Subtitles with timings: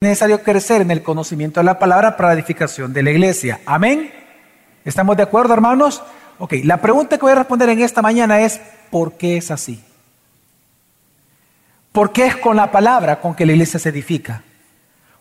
[0.00, 3.58] necesario crecer en el conocimiento de la palabra para la edificación de la iglesia.
[3.66, 4.12] Amén.
[4.84, 6.04] ¿Estamos de acuerdo, hermanos?
[6.38, 8.60] Ok, la pregunta que voy a responder en esta mañana es,
[8.92, 9.82] ¿por qué es así?
[11.90, 14.44] ¿Por qué es con la palabra con que la iglesia se edifica?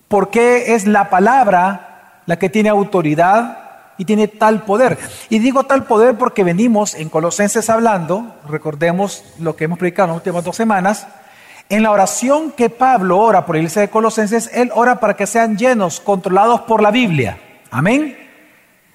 [0.08, 3.58] ¿Por qué es la palabra la que tiene autoridad
[3.98, 5.00] y tiene tal poder?
[5.30, 10.10] Y digo tal poder porque venimos en Colosenses hablando, recordemos lo que hemos predicado en
[10.12, 11.08] las últimas dos semanas,
[11.70, 15.28] en la oración que Pablo ora por la iglesia de Colosenses, él ora para que
[15.28, 17.40] sean llenos, controlados por la Biblia.
[17.72, 18.18] Amén.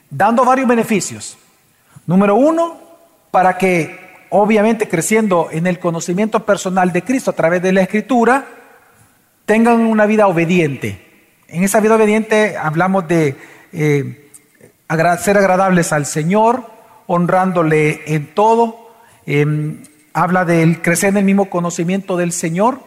[0.09, 1.37] Dando varios beneficios.
[2.07, 2.81] Número uno,
[3.31, 3.99] para que,
[4.31, 8.47] obviamente, creciendo en el conocimiento personal de Cristo a través de la Escritura,
[9.45, 11.35] tengan una vida obediente.
[11.49, 13.37] En esa vida obediente hablamos de
[13.73, 14.31] eh,
[15.19, 16.65] ser agradables al Señor,
[17.07, 18.95] honrándole en todo.
[19.27, 22.81] Em, habla del crecer en el mismo conocimiento del Señor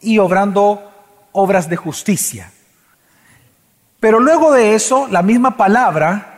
[0.00, 0.90] y obrando
[1.32, 2.50] obras de justicia.
[4.00, 6.34] Pero luego de eso, la misma palabra,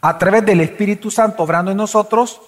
[0.00, 2.40] a través del Espíritu Santo obrando en nosotros,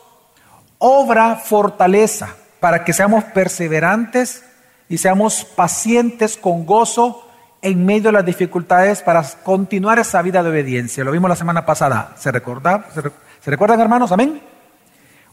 [0.78, 4.44] obra fortaleza para que seamos perseverantes
[4.88, 7.26] y seamos pacientes con gozo
[7.62, 11.04] en medio de las dificultades para continuar esa vida de obediencia.
[11.04, 12.14] Lo vimos la semana pasada.
[12.18, 14.12] ¿Se, recuerdan, hermanos?
[14.12, 14.40] Amén.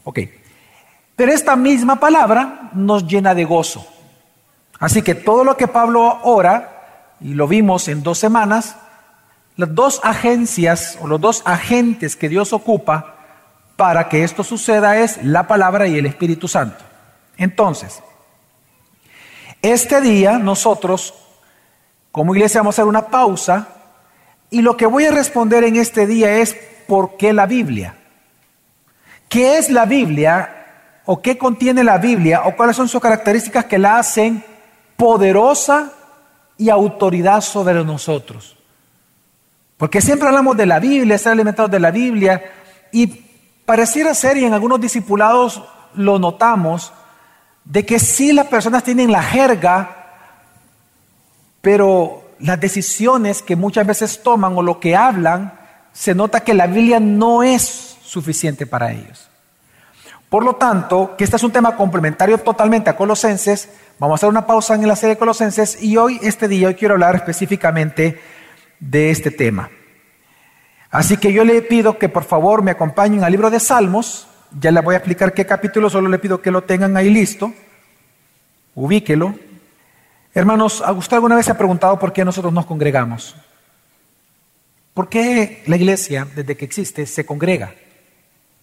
[0.04, 0.20] Ok.
[1.18, 3.84] Pero esta misma palabra nos llena de gozo.
[4.78, 8.76] Así que todo lo que Pablo ora, y lo vimos en dos semanas,
[9.56, 13.16] las dos agencias o los dos agentes que Dios ocupa
[13.74, 16.84] para que esto suceda es la palabra y el Espíritu Santo.
[17.36, 18.00] Entonces,
[19.60, 21.14] este día nosotros,
[22.12, 23.66] como iglesia, vamos a hacer una pausa
[24.50, 27.96] y lo que voy a responder en este día es ¿por qué la Biblia?
[29.28, 30.54] ¿Qué es la Biblia
[31.10, 34.44] o qué contiene la Biblia o cuáles son sus características que la hacen
[34.94, 35.90] poderosa
[36.58, 38.58] y autoridad sobre nosotros.
[39.78, 42.42] Porque siempre hablamos de la Biblia, ser alimentados de la Biblia
[42.92, 43.06] y
[43.64, 45.62] pareciera ser, y en algunos discipulados
[45.94, 46.92] lo notamos,
[47.64, 50.18] de que sí las personas tienen la jerga,
[51.62, 55.58] pero las decisiones que muchas veces toman o lo que hablan,
[55.90, 59.28] se nota que la Biblia no es suficiente para ellos.
[60.28, 64.28] Por lo tanto, que este es un tema complementario totalmente a Colosenses, vamos a hacer
[64.28, 68.20] una pausa en la serie de Colosenses y hoy, este día, hoy quiero hablar específicamente
[68.78, 69.70] de este tema.
[70.90, 74.28] Así que yo le pido que por favor me acompañen al libro de Salmos,
[74.58, 77.52] ya les voy a explicar qué capítulo, solo le pido que lo tengan ahí listo,
[78.74, 79.34] ubíquelo.
[80.34, 83.34] Hermanos, ¿a usted alguna vez se ha preguntado por qué nosotros nos congregamos?
[84.92, 87.74] ¿Por qué la iglesia, desde que existe, se congrega?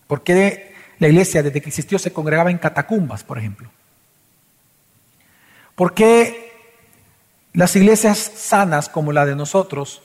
[0.07, 3.69] ¿Por qué la iglesia desde que existió se congregaba en catacumbas, por ejemplo.
[5.75, 6.53] ¿Por qué
[7.53, 10.01] las iglesias sanas como la de nosotros,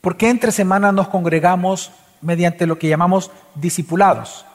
[0.00, 4.46] por qué entre semanas nos congregamos mediante lo que llamamos discipulados?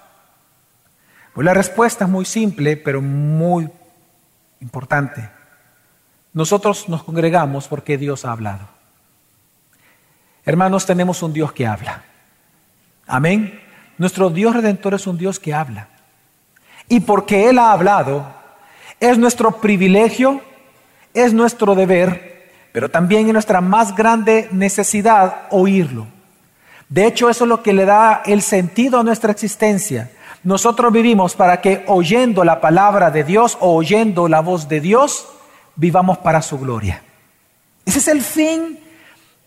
[1.33, 3.69] Pues la respuesta es muy simple, pero muy
[4.61, 5.29] importante.
[6.33, 8.67] Nosotros nos congregamos porque Dios ha hablado.
[10.45, 12.03] Hermanos, tenemos un Dios que habla.
[13.07, 13.64] Amén.
[13.97, 15.87] Nuestro Dios redentor es un Dios que habla.
[16.87, 18.25] Y porque Él ha hablado,
[18.99, 20.41] es nuestro privilegio,
[21.13, 26.07] es nuestro deber, pero también es nuestra más grande necesidad oírlo.
[26.89, 30.11] De hecho, eso es lo que le da el sentido a nuestra existencia.
[30.43, 35.27] Nosotros vivimos para que oyendo la palabra de Dios o oyendo la voz de Dios,
[35.75, 37.01] vivamos para su gloria.
[37.85, 38.79] Ese es el fin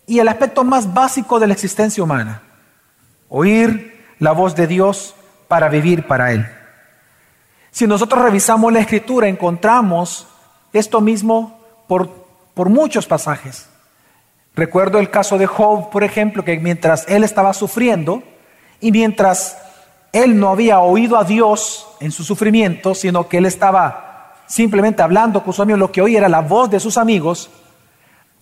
[0.05, 2.41] y el aspecto más básico de la existencia humana.
[3.29, 3.88] Oír
[4.19, 5.15] la voz de Dios
[5.47, 6.45] para vivir para Él.
[7.71, 10.27] Si nosotros revisamos la escritura, encontramos
[10.73, 12.09] esto mismo por,
[12.53, 13.69] por muchos pasajes.
[14.55, 18.23] Recuerdo el caso de Job, por ejemplo, que mientras él estaba sufriendo
[18.81, 19.57] y mientras
[20.11, 25.43] él no había oído a Dios en su sufrimiento, sino que él estaba simplemente hablando
[25.43, 27.49] con su amigo, lo que oía era la voz de sus amigos,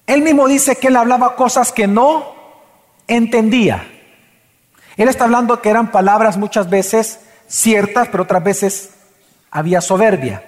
[0.07, 2.33] él mismo dice que él hablaba cosas que no
[3.07, 3.85] entendía.
[4.97, 8.89] Él está hablando que eran palabras muchas veces ciertas, pero otras veces
[9.51, 10.43] había soberbia.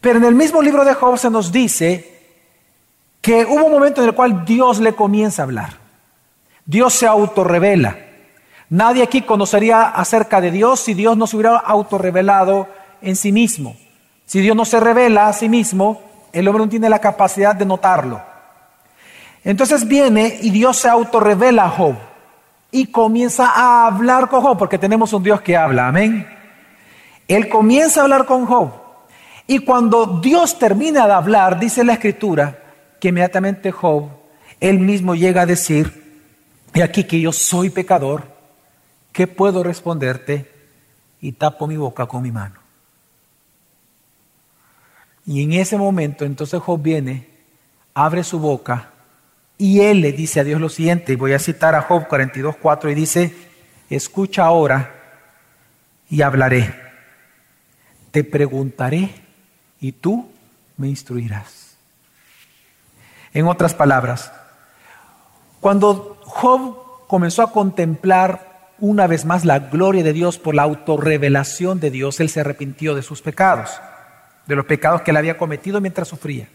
[0.00, 2.18] Pero en el mismo libro de Job se nos dice
[3.22, 5.78] que hubo un momento en el cual Dios le comienza a hablar.
[6.66, 7.98] Dios se autorrevela.
[8.68, 12.68] Nadie aquí conocería acerca de Dios si Dios no se hubiera autorrevelado
[13.02, 13.76] en sí mismo.
[14.26, 16.02] Si Dios no se revela a sí mismo,
[16.32, 18.22] el hombre no tiene la capacidad de notarlo.
[19.42, 22.09] Entonces viene y Dios se autorrevela a Job
[22.70, 26.26] y comienza a hablar con Job, porque tenemos un Dios que habla, amén.
[27.26, 28.72] Él comienza a hablar con Job.
[29.46, 32.58] Y cuando Dios termina de hablar, dice la escritura,
[33.00, 34.08] que inmediatamente Job,
[34.60, 36.24] él mismo llega a decir,
[36.72, 38.24] y aquí que yo soy pecador,
[39.12, 40.50] ¿qué puedo responderte?
[41.20, 42.60] Y tapo mi boca con mi mano.
[45.26, 47.28] Y en ese momento entonces Job viene,
[47.94, 48.89] abre su boca
[49.60, 52.90] y él le dice a Dios lo siguiente, y voy a citar a Job 42.4
[52.90, 53.34] y dice,
[53.90, 54.94] escucha ahora
[56.08, 56.74] y hablaré.
[58.10, 59.10] Te preguntaré
[59.78, 60.32] y tú
[60.78, 61.76] me instruirás.
[63.34, 64.32] En otras palabras,
[65.60, 71.80] cuando Job comenzó a contemplar una vez más la gloria de Dios por la autorrevelación
[71.80, 73.78] de Dios, él se arrepintió de sus pecados,
[74.46, 76.48] de los pecados que él había cometido mientras sufría.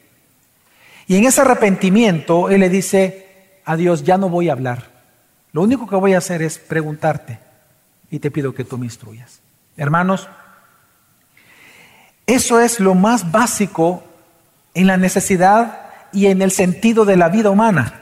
[1.07, 4.91] Y en ese arrepentimiento él le dice a Dios, ya no voy a hablar.
[5.51, 7.39] Lo único que voy a hacer es preguntarte
[8.09, 9.39] y te pido que tú me instruyas.
[9.77, 10.27] Hermanos,
[12.27, 14.03] eso es lo más básico
[14.73, 18.01] en la necesidad y en el sentido de la vida humana.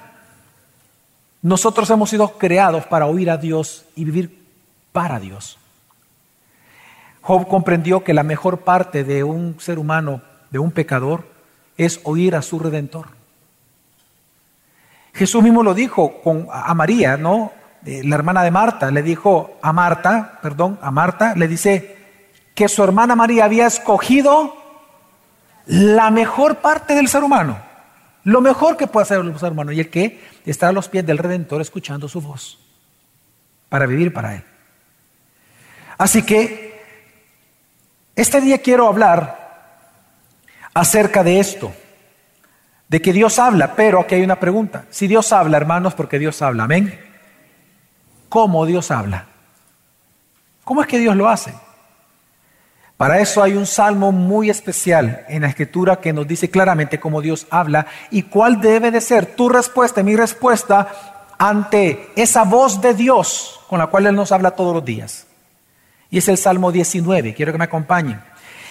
[1.42, 4.48] Nosotros hemos sido creados para oír a Dios y vivir
[4.94, 5.58] para Dios.
[7.22, 10.22] Job comprendió que la mejor parte de un ser humano,
[10.52, 11.33] de un pecador,
[11.78, 13.08] es oír a su redentor.
[15.14, 17.52] Jesús mismo lo dijo con, a María, ¿no?
[17.86, 21.98] Eh, la hermana de Marta, le dijo a Marta, perdón, a Marta, le dice
[22.56, 24.56] que su hermana María había escogido
[25.66, 27.58] la mejor parte del ser humano,
[28.24, 31.06] lo mejor que puede hacer el ser humano, y el que está a los pies
[31.06, 32.60] del Redentor escuchando su voz,
[33.70, 34.44] para vivir para Él.
[35.98, 36.74] Así que,
[38.16, 39.43] este día quiero hablar
[40.74, 41.72] acerca de esto,
[42.88, 44.86] de que Dios habla, pero aquí hay una pregunta.
[44.90, 47.00] Si Dios habla, hermanos, porque Dios habla, amén.
[48.30, 49.28] ¿Cómo Dios habla?
[50.64, 51.54] ¿Cómo es que Dios lo hace?
[52.98, 57.22] Para eso hay un salmo muy especial en la escritura que nos dice claramente cómo
[57.22, 62.94] Dios habla y cuál debe de ser tu respuesta mi respuesta ante esa voz de
[62.94, 65.28] Dios con la cual Él nos habla todos los días.
[66.10, 68.22] Y es el Salmo 19, quiero que me acompañen.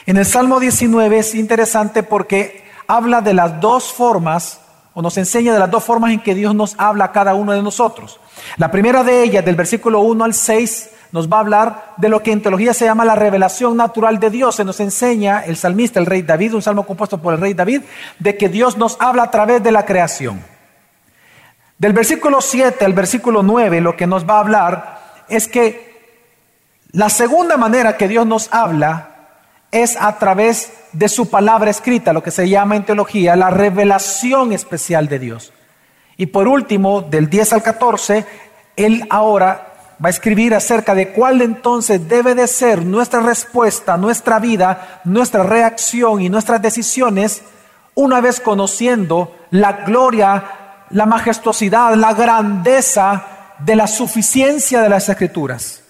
[0.04, 4.60] En el Salmo 19 es interesante porque habla de las dos formas,
[4.94, 7.52] o nos enseña de las dos formas en que Dios nos habla a cada uno
[7.52, 8.18] de nosotros.
[8.56, 12.22] La primera de ellas, del versículo 1 al 6, nos va a hablar de lo
[12.22, 14.56] que en teología se llama la revelación natural de Dios.
[14.56, 17.82] Se nos enseña el salmista, el rey David, un salmo compuesto por el rey David,
[18.18, 20.42] de que Dios nos habla a través de la creación.
[21.78, 25.92] Del versículo 7 al versículo 9, lo que nos va a hablar es que
[26.92, 29.11] la segunda manera que Dios nos habla
[29.72, 34.52] es a través de su palabra escrita, lo que se llama en teología la revelación
[34.52, 35.52] especial de Dios.
[36.16, 38.26] Y por último, del 10 al 14,
[38.76, 39.68] Él ahora
[40.02, 45.42] va a escribir acerca de cuál entonces debe de ser nuestra respuesta, nuestra vida, nuestra
[45.42, 47.42] reacción y nuestras decisiones
[47.94, 55.81] una vez conociendo la gloria, la majestuosidad, la grandeza de la suficiencia de las escrituras.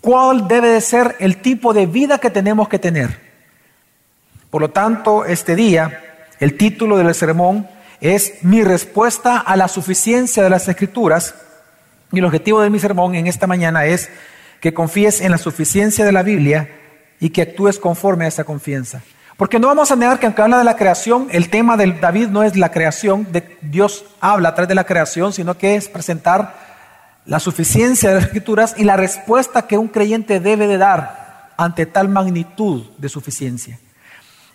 [0.00, 3.20] ¿Cuál debe de ser el tipo de vida que tenemos que tener?
[4.50, 6.00] Por lo tanto, este día,
[6.40, 7.68] el título del sermón
[8.00, 11.34] es Mi respuesta a la suficiencia de las escrituras
[12.12, 14.08] y el objetivo de mi sermón en esta mañana es
[14.60, 16.70] que confíes en la suficiencia de la Biblia
[17.20, 19.02] y que actúes conforme a esa confianza.
[19.36, 22.28] Porque no vamos a negar que aunque habla de la creación, el tema de David
[22.28, 25.88] no es la creación, de Dios habla a través de la creación, sino que es
[25.88, 26.67] presentar
[27.28, 31.84] la suficiencia de las escrituras y la respuesta que un creyente debe de dar ante
[31.84, 33.78] tal magnitud de suficiencia.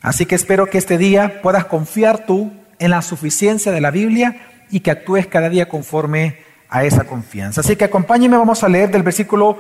[0.02, 4.48] Así que espero que este día puedas confiar tú en la suficiencia de la Biblia
[4.72, 7.62] y que actúes cada día conforme a esa confianza.
[7.62, 9.60] Así que acompáñenme, vamos a leer del versículo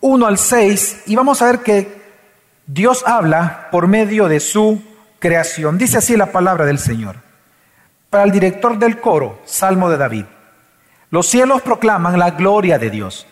[0.00, 2.00] 1 al 6 y vamos a ver que
[2.66, 4.82] Dios habla por medio de su
[5.20, 5.78] creación.
[5.78, 7.16] Dice así la palabra del Señor.
[8.10, 10.24] Para el director del coro, Salmo de David.
[11.10, 13.26] Los cielos proclaman la gloria de Dios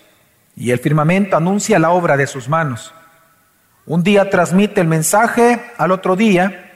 [0.56, 2.92] y el firmamento anuncia la obra de sus manos.
[3.86, 6.72] Un día transmite el mensaje al otro día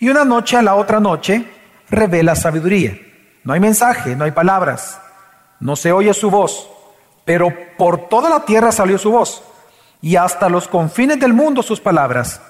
[0.00, 1.46] y una noche a la otra noche
[1.88, 2.98] revela sabiduría.
[3.44, 5.00] No hay mensaje, no hay palabras,
[5.60, 6.68] no se oye su voz,
[7.24, 9.44] pero por toda la tierra salió su voz,
[10.00, 12.40] y hasta los confines del mundo sus palabras.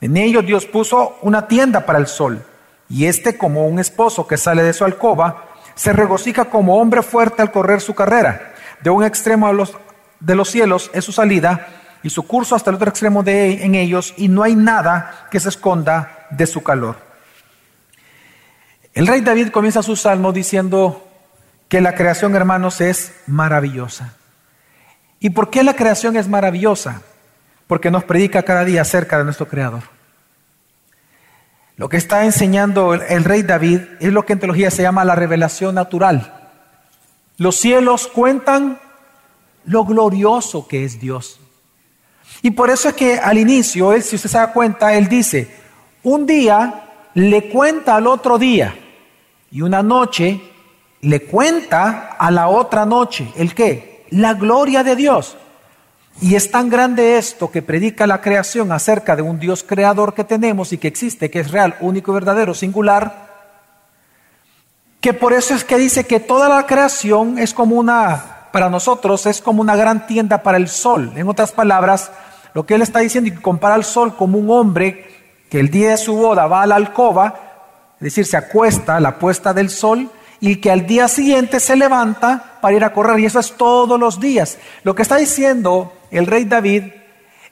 [0.00, 2.44] En ellos Dios puso una tienda para el sol,
[2.88, 5.49] y éste como un esposo que sale de su alcoba,
[5.80, 8.52] se regocija como hombre fuerte al correr su carrera.
[8.82, 9.74] De un extremo de los,
[10.20, 11.68] de los cielos es su salida,
[12.02, 15.40] y su curso hasta el otro extremo de en ellos, y no hay nada que
[15.40, 16.96] se esconda de su calor.
[18.92, 21.08] El rey David comienza su salmo diciendo,
[21.70, 24.12] que la creación, hermanos, es maravillosa.
[25.18, 27.00] ¿Y por qué la creación es maravillosa?
[27.66, 29.84] Porque nos predica cada día acerca de nuestro Creador.
[31.80, 35.14] Lo que está enseñando el, rey David es lo que en teología se llama la
[35.14, 36.50] revelación natural.
[37.38, 38.78] Los cielos cuentan
[39.64, 41.40] lo glorioso que es Dios.
[42.42, 45.56] Y por eso es que al inicio, él, si usted se da cuenta, él dice,
[46.02, 46.84] un día
[47.14, 48.74] le cuenta al otro día
[49.50, 50.38] y una noche
[51.00, 53.32] le cuenta a la otra noche.
[53.36, 54.04] ¿El qué?
[54.10, 55.34] La gloria de Dios.
[56.22, 60.24] Y es tan grande esto que predica la creación acerca de un Dios creador que
[60.24, 63.30] tenemos y que existe, que es real, único verdadero, singular,
[65.00, 69.24] que por eso es que dice que toda la creación es como una, para nosotros,
[69.24, 71.10] es como una gran tienda para el sol.
[71.16, 72.10] En otras palabras,
[72.52, 75.08] lo que él está diciendo y compara al sol como un hombre
[75.48, 77.34] que el día de su boda va a la alcoba,
[77.94, 81.76] es decir, se acuesta a la puesta del sol, y que al día siguiente se
[81.76, 83.18] levanta para ir a correr.
[83.20, 84.58] Y eso es todos los días.
[84.84, 86.84] Lo que está diciendo el rey David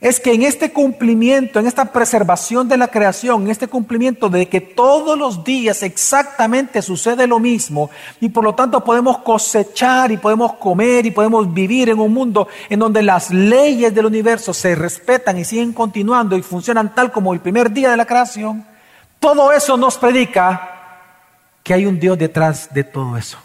[0.01, 4.49] es que en este cumplimiento, en esta preservación de la creación, en este cumplimiento de
[4.49, 10.17] que todos los días exactamente sucede lo mismo y por lo tanto podemos cosechar y
[10.17, 14.77] podemos comer y podemos vivir en un mundo en donde las leyes del universo se
[14.77, 18.65] respetan y siguen continuando y funcionan tal como el primer día de la creación,
[19.19, 20.77] todo eso nos predica
[21.65, 23.39] que hay un Dios detrás de todo eso.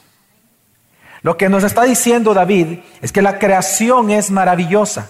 [1.23, 5.09] Lo que nos está diciendo David es que la creación es maravillosa.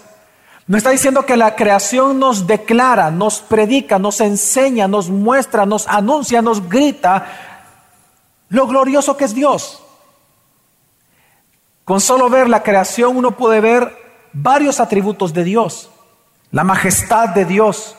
[0.67, 5.88] No está diciendo que la creación nos declara, nos predica, nos enseña, nos muestra, nos
[5.88, 7.25] anuncia, nos grita
[8.50, 9.84] lo glorioso que es Dios.
[11.84, 13.98] Con solo ver la creación uno puede ver
[14.32, 15.89] varios atributos de Dios.
[16.51, 17.96] La majestad de Dios,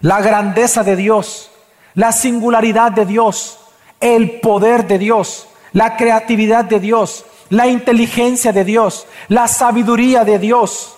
[0.00, 1.50] la grandeza de Dios,
[1.94, 3.58] la singularidad de Dios,
[3.98, 10.38] el poder de Dios, la creatividad de Dios, la inteligencia de Dios, la sabiduría de
[10.38, 10.96] Dios.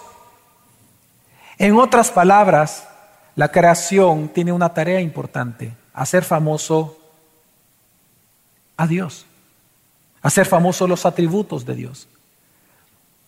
[1.58, 2.88] En otras palabras,
[3.34, 6.98] la creación tiene una tarea importante, hacer famoso
[8.76, 9.26] a Dios,
[10.22, 12.08] hacer famosos los atributos de Dios.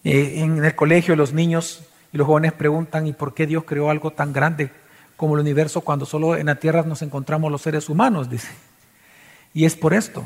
[0.05, 3.91] Eh, en el colegio los niños y los jóvenes preguntan, ¿y por qué Dios creó
[3.91, 4.73] algo tan grande
[5.17, 8.31] como el universo cuando solo en la tierra nos encontramos los seres humanos?
[8.31, 8.49] Dice.
[9.53, 10.25] Y es por esto,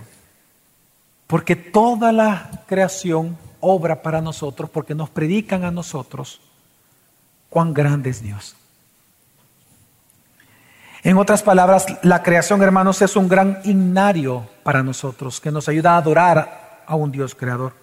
[1.27, 6.41] porque toda la creación obra para nosotros, porque nos predican a nosotros
[7.49, 8.57] cuán grande es Dios.
[11.03, 15.93] En otras palabras, la creación, hermanos, es un gran himnario para nosotros, que nos ayuda
[15.93, 17.75] a adorar a un Dios creador.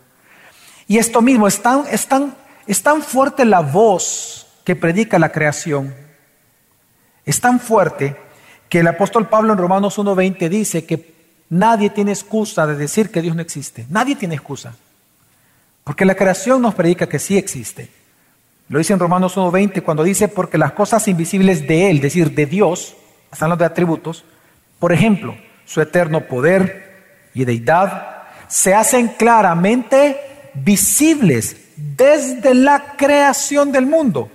[0.88, 5.32] Y esto mismo, es tan, es tan, es tan fuerte la voz que predica la
[5.32, 5.96] creación,
[7.24, 8.18] es tan fuerte
[8.70, 10.98] que el apóstol Pablo en Romanos 1.20 dice que
[11.52, 13.86] Nadie tiene excusa de decir que Dios no existe.
[13.90, 14.74] Nadie tiene excusa.
[15.84, 17.90] Porque la creación nos predica que sí existe.
[18.70, 22.34] Lo dice en Romanos 1.20 cuando dice, porque las cosas invisibles de Él, es decir,
[22.34, 22.96] de Dios,
[23.34, 24.24] están los de atributos,
[24.80, 30.22] por ejemplo, su eterno poder y deidad, se hacen claramente
[30.54, 34.32] visibles desde la creación del mundo.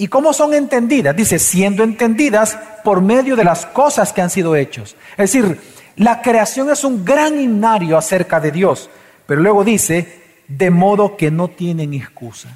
[0.00, 1.14] ¿Y cómo son entendidas?
[1.14, 4.96] Dice, siendo entendidas por medio de las cosas que han sido hechos.
[5.10, 5.60] Es decir,
[5.96, 8.88] la creación es un gran himnario acerca de Dios,
[9.26, 12.48] pero luego dice, de modo que no tienen excusa.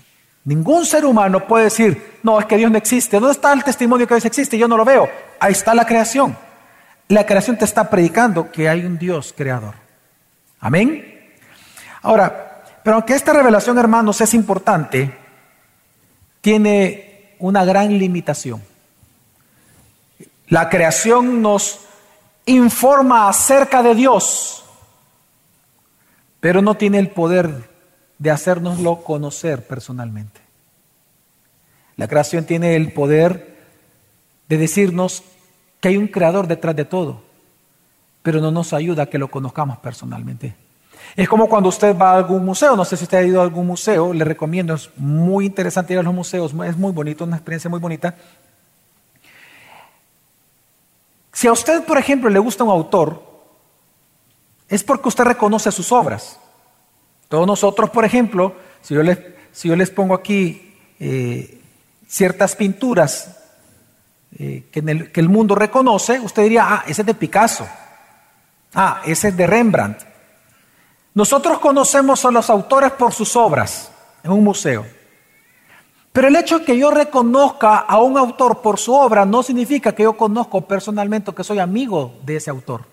[0.46, 3.20] Ningún ser humano puede decir, no, es que Dios no existe.
[3.20, 4.56] ¿Dónde está el testimonio que Dios existe?
[4.56, 5.10] Yo no lo veo.
[5.38, 6.34] Ahí está la creación.
[7.08, 9.74] La creación te está predicando que hay un Dios creador.
[10.60, 11.34] Amén.
[12.00, 15.14] Ahora, pero aunque esta revelación, hermanos, es importante,
[16.40, 17.13] tiene
[17.44, 18.62] una gran limitación.
[20.48, 21.80] La creación nos
[22.46, 24.64] informa acerca de Dios,
[26.40, 27.68] pero no tiene el poder
[28.18, 30.40] de hacernoslo conocer personalmente.
[31.96, 33.58] La creación tiene el poder
[34.48, 35.22] de decirnos
[35.82, 37.24] que hay un creador detrás de todo,
[38.22, 40.54] pero no nos ayuda a que lo conozcamos personalmente.
[41.16, 43.44] Es como cuando usted va a algún museo, no sé si usted ha ido a
[43.44, 47.36] algún museo, le recomiendo, es muy interesante ir a los museos, es muy bonito, una
[47.36, 48.16] experiencia muy bonita.
[51.32, 53.22] Si a usted, por ejemplo, le gusta un autor,
[54.68, 56.38] es porque usted reconoce sus obras.
[57.28, 59.02] Todos nosotros, por ejemplo, si yo
[59.76, 61.60] les, pongo aquí eh,
[62.08, 63.36] ciertas pinturas
[64.38, 67.66] eh, que, el, que el mundo reconoce, usted diría, ah, ese es de Picasso.
[68.74, 70.13] Ah, ese es de Rembrandt.
[71.14, 73.90] Nosotros conocemos a los autores por sus obras
[74.22, 74.84] en un museo.
[76.12, 79.92] Pero el hecho de que yo reconozca a un autor por su obra no significa
[79.92, 82.84] que yo conozco personalmente que soy amigo de ese autor.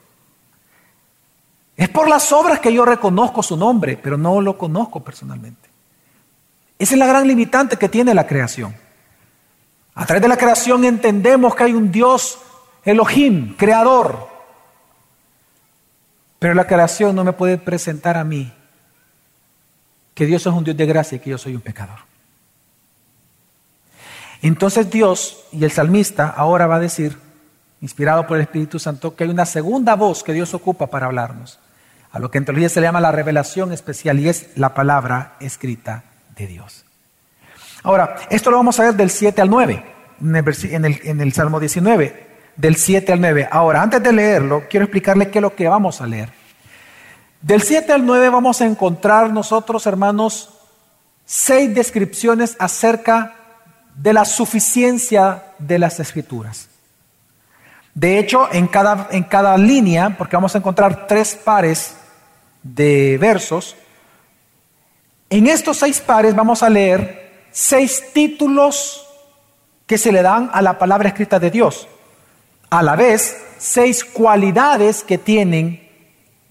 [1.75, 5.69] Es por las obras que yo reconozco su nombre, pero no lo conozco personalmente.
[6.77, 8.75] Esa es la gran limitante que tiene la creación.
[9.93, 12.39] A través de la creación entendemos que hay un Dios
[12.83, 14.30] Elohim, creador.
[16.41, 18.51] Pero la creación no me puede presentar a mí
[20.15, 21.99] que Dios es un Dios de gracia y que yo soy un pecador.
[24.41, 27.15] Entonces Dios y el salmista ahora va a decir,
[27.79, 31.59] inspirado por el Espíritu Santo, que hay una segunda voz que Dios ocupa para hablarnos,
[32.11, 35.35] a lo que en teología se le llama la revelación especial y es la palabra
[35.41, 36.05] escrita
[36.35, 36.85] de Dios.
[37.83, 39.85] Ahora, esto lo vamos a ver del 7 al 9,
[40.21, 42.30] en el, en el Salmo 19,
[42.61, 43.49] del 7 al 9.
[43.51, 46.29] Ahora, antes de leerlo, quiero explicarle qué es lo que vamos a leer.
[47.41, 50.51] Del 7 al 9 vamos a encontrar nosotros, hermanos,
[51.25, 53.33] seis descripciones acerca
[53.95, 56.69] de la suficiencia de las escrituras.
[57.95, 61.95] De hecho, en cada, en cada línea, porque vamos a encontrar tres pares
[62.61, 63.75] de versos,
[65.31, 69.07] en estos seis pares vamos a leer seis títulos
[69.87, 71.87] que se le dan a la palabra escrita de Dios.
[72.71, 75.89] A la vez, seis cualidades que tienen,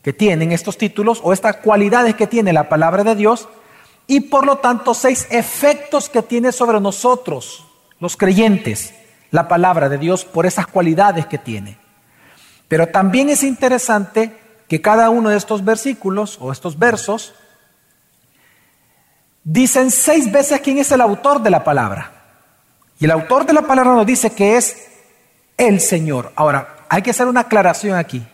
[0.03, 3.49] que tienen estos títulos o estas cualidades que tiene la palabra de Dios
[4.07, 7.67] y por lo tanto seis efectos que tiene sobre nosotros,
[8.01, 8.93] los creyentes,
[9.31, 11.79] la palabra de Dios por esas cualidades que tiene.
[12.69, 14.37] Pero también es interesante
[14.69, 17.33] que cada uno de estos versículos o estos versos
[19.43, 22.13] dicen seis veces quién es el autor de la palabra.
[22.99, 24.90] Y el autor de la palabra nos dice que es
[25.61, 26.33] el Señor.
[26.37, 28.25] Ahora, hay que hacer una aclaración aquí.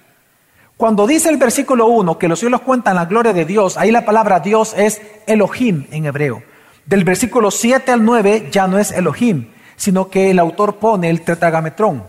[0.76, 4.04] Cuando dice el versículo 1 que los cielos cuentan la gloria de Dios, ahí la
[4.04, 6.42] palabra Dios es Elohim en hebreo.
[6.84, 11.22] Del versículo 7 al 9 ya no es Elohim, sino que el autor pone el
[11.22, 12.04] tetragametrón,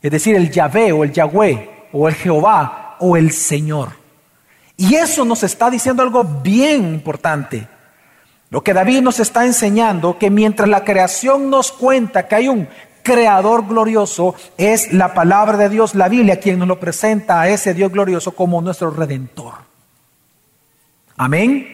[0.00, 3.88] es decir, el Yahvé o el Yahweh o el Jehová o el Señor.
[4.76, 7.66] Y eso nos está diciendo algo bien importante.
[8.50, 12.68] Lo que David nos está enseñando, que mientras la creación nos cuenta que hay un
[13.04, 17.74] creador glorioso, es la palabra de Dios, la Biblia, quien nos lo presenta a ese
[17.74, 19.54] Dios glorioso como nuestro redentor.
[21.16, 21.68] Amén.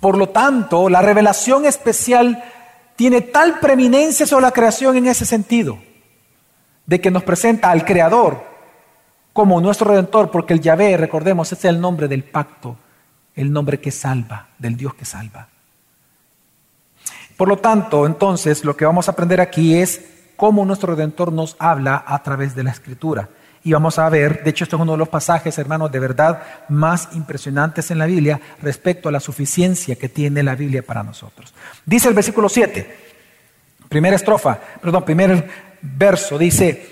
[0.00, 2.42] Por lo tanto, la revelación especial
[2.96, 5.78] tiene tal preeminencia sobre la creación en ese sentido,
[6.86, 8.44] de que nos presenta al Creador
[9.32, 12.76] como nuestro Redentor, porque el Yahvé, recordemos, es el nombre del pacto,
[13.34, 15.48] el nombre que salva, del Dios que salva.
[17.36, 20.02] Por lo tanto, entonces, lo que vamos a aprender aquí es
[20.36, 23.28] cómo nuestro Redentor nos habla a través de la Escritura.
[23.64, 26.42] Y vamos a ver, de hecho, esto es uno de los pasajes, hermanos, de verdad
[26.68, 31.54] más impresionantes en la Biblia respecto a la suficiencia que tiene la Biblia para nosotros.
[31.86, 32.96] Dice el versículo 7,
[33.88, 35.48] primera estrofa, perdón, primer
[35.80, 36.90] verso, dice,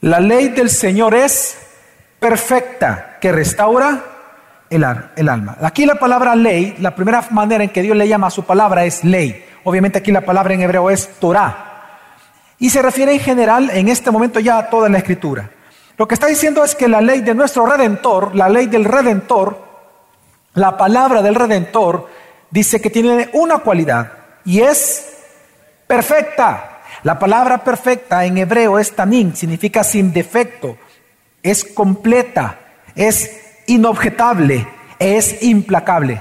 [0.00, 1.56] la ley del Señor es
[2.18, 4.04] perfecta, que restaura
[4.68, 5.58] el, el, alma.
[5.60, 8.84] Aquí la palabra ley, la primera manera en que Dios le llama a su palabra
[8.84, 9.44] es ley.
[9.64, 11.66] Obviamente aquí la palabra en hebreo es Torah.
[12.58, 15.50] Y se refiere en general en este momento ya a toda la escritura.
[15.96, 19.62] Lo que está diciendo es que la ley de nuestro redentor, la ley del redentor,
[20.54, 22.08] la palabra del redentor,
[22.50, 24.12] dice que tiene una cualidad
[24.44, 25.12] y es
[25.86, 26.80] perfecta.
[27.02, 30.76] La palabra perfecta en hebreo es tanin, significa sin defecto,
[31.42, 32.58] es completa,
[32.94, 34.66] es inobjetable,
[34.98, 36.20] es implacable.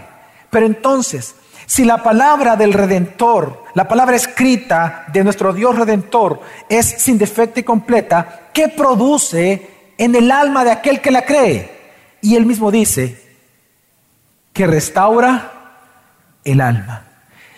[0.50, 1.36] Pero entonces,
[1.70, 7.60] si la palabra del Redentor, la palabra escrita de nuestro Dios Redentor es sin defecto
[7.60, 11.70] y completa, ¿qué produce en el alma de aquel que la cree?
[12.22, 13.22] Y él mismo dice
[14.52, 15.52] que restaura
[16.44, 17.06] el alma.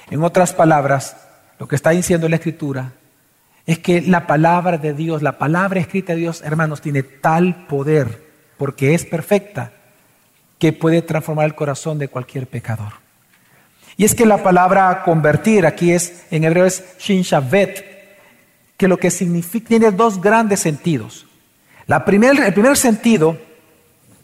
[0.10, 1.16] En otras palabras,
[1.58, 2.92] lo que está diciendo la Escritura
[3.66, 8.22] es que la palabra de Dios, la palabra escrita de Dios, hermanos, tiene tal poder,
[8.58, 9.72] porque es perfecta,
[10.60, 13.01] que puede transformar el corazón de cualquier pecador.
[13.98, 17.86] Y es que la palabra convertir aquí es, en hebreo es shinshavet,
[18.78, 21.28] que lo que significa, tiene dos grandes sentidos.
[21.88, 23.38] La primer, el primer sentido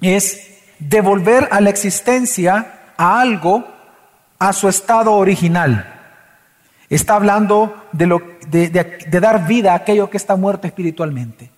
[0.02, 0.48] es
[0.80, 3.68] devolver a la existencia a algo
[4.40, 5.94] a su estado original.
[6.90, 11.52] Está hablando de, lo, de, de, dar vida a aquello que está muerto espiritualmente.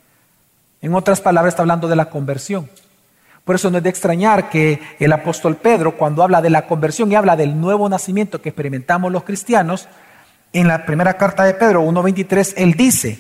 [0.82, 2.70] En otras palabras, está hablando de la conversión.
[3.50, 7.12] Por eso no es de extrañar que el apóstol Pedro, cuando habla de la conversión
[7.12, 9.88] y habla del nuevo nacimiento que experimentamos los cristianos,
[10.54, 13.18] en la primera carta de Pedro 1.23, él dice,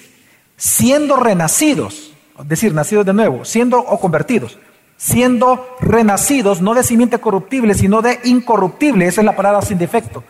[0.55, 4.59] siendo renacidos, es decir, nacidos de nuevo, siendo o convertidos,
[4.97, 10.23] siendo renacidos, no de simiente corruptible, sino de incorruptible, esa es la palabra sin defecto,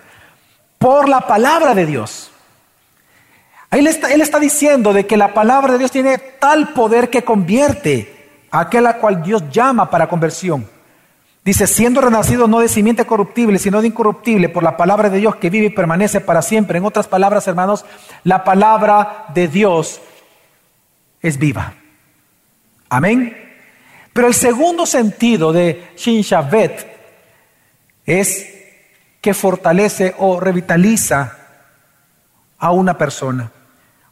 [0.77, 2.31] por la palabra de Dios.
[3.69, 7.09] Ahí él está, él está diciendo de que la palabra de Dios tiene tal poder
[7.09, 8.18] que convierte
[8.51, 10.67] aquel a cual Dios llama para conversión.
[11.43, 15.37] Dice, siendo renacido no de simiente corruptible, sino de incorruptible por la palabra de Dios
[15.37, 16.77] que vive y permanece para siempre.
[16.77, 17.85] En otras palabras, hermanos,
[18.23, 20.01] la palabra de Dios
[21.21, 21.73] es viva.
[22.89, 23.35] Amén.
[24.13, 26.87] Pero el segundo sentido de Shinshavet
[28.05, 28.47] es
[29.21, 31.37] que fortalece o revitaliza
[32.57, 33.51] a una persona.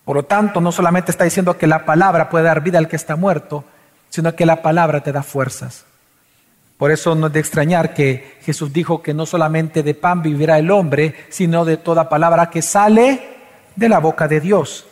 [0.06, 2.96] Por lo tanto, no solamente está diciendo que la palabra puede dar vida al que
[2.96, 3.66] está muerto,
[4.10, 5.86] sino que la palabra te da fuerzas.
[6.78, 10.60] Por eso no es de extrañar que Jesús dijo que no solamente de pan vivirá
[10.60, 13.38] el hombre, sino de toda palabra que sale
[13.76, 14.86] de la boca de Dios.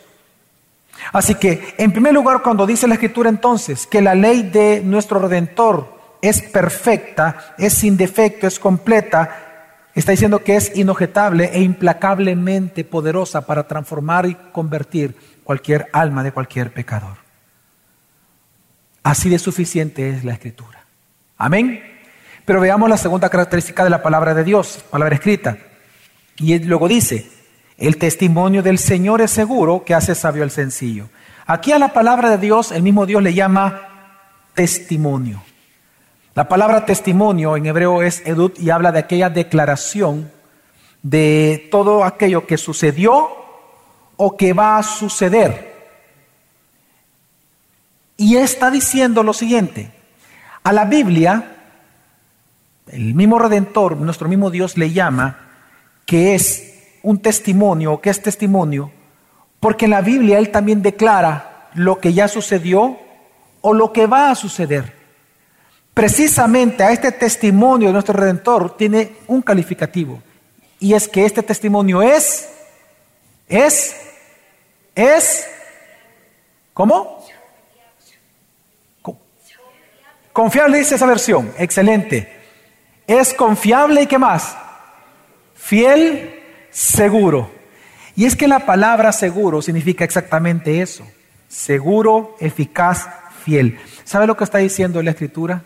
[1.12, 5.20] Así que, en primer lugar, cuando dice la Escritura entonces que la ley de nuestro
[5.20, 12.84] Redentor es perfecta, es sin defecto, es completa, está diciendo que es inobjetable e implacablemente
[12.84, 17.25] poderosa para transformar y convertir cualquier alma de cualquier pecador.
[19.06, 20.84] Así de suficiente es la Escritura.
[21.38, 21.80] Amén.
[22.44, 25.58] Pero veamos la segunda característica de la palabra de Dios, palabra escrita.
[26.38, 27.30] Y luego dice,
[27.78, 31.08] el testimonio del Señor es seguro que hace sabio al sencillo.
[31.46, 35.40] Aquí a la palabra de Dios, el mismo Dios le llama testimonio.
[36.34, 40.32] La palabra testimonio en hebreo es edut y habla de aquella declaración
[41.04, 43.28] de todo aquello que sucedió
[44.16, 45.75] o que va a suceder.
[48.16, 49.90] Y está diciendo lo siguiente,
[50.62, 51.56] a la Biblia,
[52.88, 55.38] el mismo Redentor, nuestro mismo Dios le llama
[56.06, 58.90] que es un testimonio, que es testimonio,
[59.60, 62.98] porque en la Biblia Él también declara lo que ya sucedió
[63.60, 64.94] o lo que va a suceder.
[65.92, 70.22] Precisamente a este testimonio de nuestro Redentor tiene un calificativo,
[70.78, 72.48] y es que este testimonio es,
[73.48, 73.96] es,
[74.94, 75.46] es,
[76.74, 77.15] ¿cómo?
[80.36, 82.30] Confiable dice esa versión, excelente.
[83.06, 84.54] Es confiable y qué más?
[85.54, 87.50] Fiel seguro.
[88.14, 91.06] Y es que la palabra seguro significa exactamente eso.
[91.48, 93.08] Seguro, eficaz,
[93.46, 93.78] fiel.
[94.04, 95.62] ¿Sabe lo que está diciendo la escritura?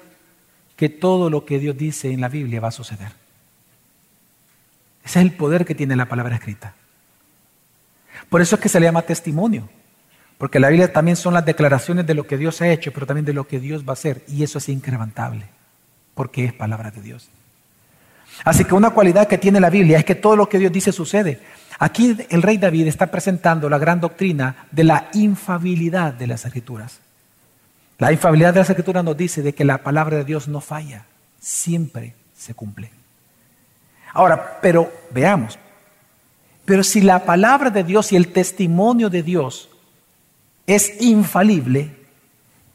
[0.77, 3.11] Que todo lo que Dios dice en la Biblia va a suceder.
[5.05, 6.77] Ese es el poder que tiene la palabra escrita.
[8.29, 9.69] Por eso es que se le llama testimonio.
[10.41, 13.27] Porque la Biblia también son las declaraciones de lo que Dios ha hecho, pero también
[13.27, 14.25] de lo que Dios va a hacer.
[14.27, 15.45] Y eso es incrementable,
[16.15, 17.29] porque es palabra de Dios.
[18.43, 20.93] Así que una cualidad que tiene la Biblia es que todo lo que Dios dice
[20.93, 21.43] sucede.
[21.79, 27.01] Aquí el rey David está presentando la gran doctrina de la infabilidad de las escrituras.
[27.99, 31.05] La infabilidad de las escrituras nos dice de que la palabra de Dios no falla,
[31.39, 32.91] siempre se cumple.
[34.15, 35.59] Ahora, pero veamos,
[36.65, 39.70] pero si la palabra de Dios y el testimonio de Dios
[40.75, 41.97] es infalible,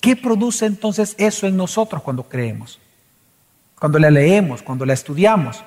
[0.02, 2.80] ¿qué produce entonces eso en nosotros cuando creemos?
[3.80, 5.64] cuando la leemos, cuando la estudiamos.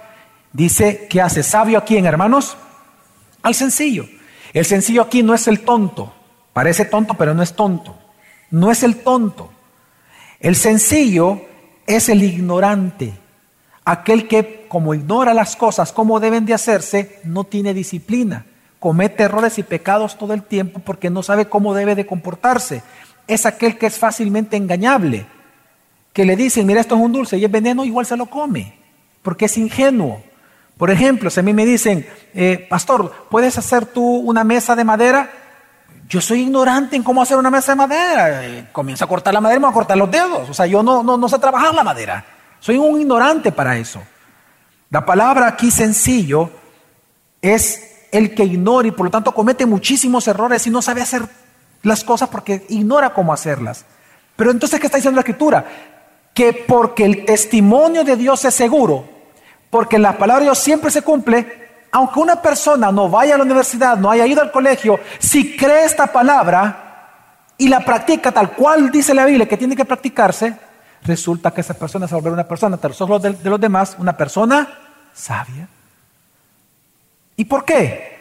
[0.52, 2.56] Dice que hace sabio a quién, hermanos?
[3.42, 4.08] Al sencillo.
[4.52, 6.12] El sencillo aquí no es el tonto.
[6.52, 7.96] Parece tonto, pero no es tonto.
[8.50, 9.52] No es el tonto.
[10.40, 11.42] El sencillo
[11.86, 13.14] es el ignorante.
[13.84, 18.46] Aquel que, como ignora las cosas como deben de hacerse, no tiene disciplina.
[18.78, 22.82] Comete errores y pecados todo el tiempo porque no sabe cómo debe de comportarse.
[23.26, 25.26] Es aquel que es fácilmente engañable
[26.12, 28.76] que le dicen, mira, esto es un dulce y es veneno, igual se lo come,
[29.22, 30.20] porque es ingenuo.
[30.76, 34.84] Por ejemplo, si a mí me dicen, eh, pastor, ¿puedes hacer tú una mesa de
[34.84, 35.30] madera?
[36.08, 38.46] Yo soy ignorante en cómo hacer una mesa de madera.
[38.46, 40.50] Eh, comienzo a cortar la madera y me voy a cortar los dedos.
[40.50, 42.24] O sea, yo no, no, no sé trabajar la madera.
[42.58, 44.02] Soy un ignorante para eso.
[44.90, 46.50] La palabra aquí sencillo
[47.42, 51.22] es el que ignora y por lo tanto comete muchísimos errores y no sabe hacer
[51.82, 53.84] las cosas porque ignora cómo hacerlas.
[54.36, 55.66] Pero entonces, ¿qué está diciendo la escritura?
[56.38, 59.04] que porque el testimonio de Dios es seguro,
[59.70, 63.42] porque la palabra de Dios siempre se cumple, aunque una persona no vaya a la
[63.42, 68.92] universidad, no haya ido al colegio, si cree esta palabra y la practica tal cual
[68.92, 70.54] dice la Biblia que tiene que practicarse,
[71.02, 73.96] resulta que esa persona se va a una persona, ante los de, de los demás,
[73.98, 74.68] una persona
[75.12, 75.68] sabia.
[77.38, 78.18] ¿Y por qué?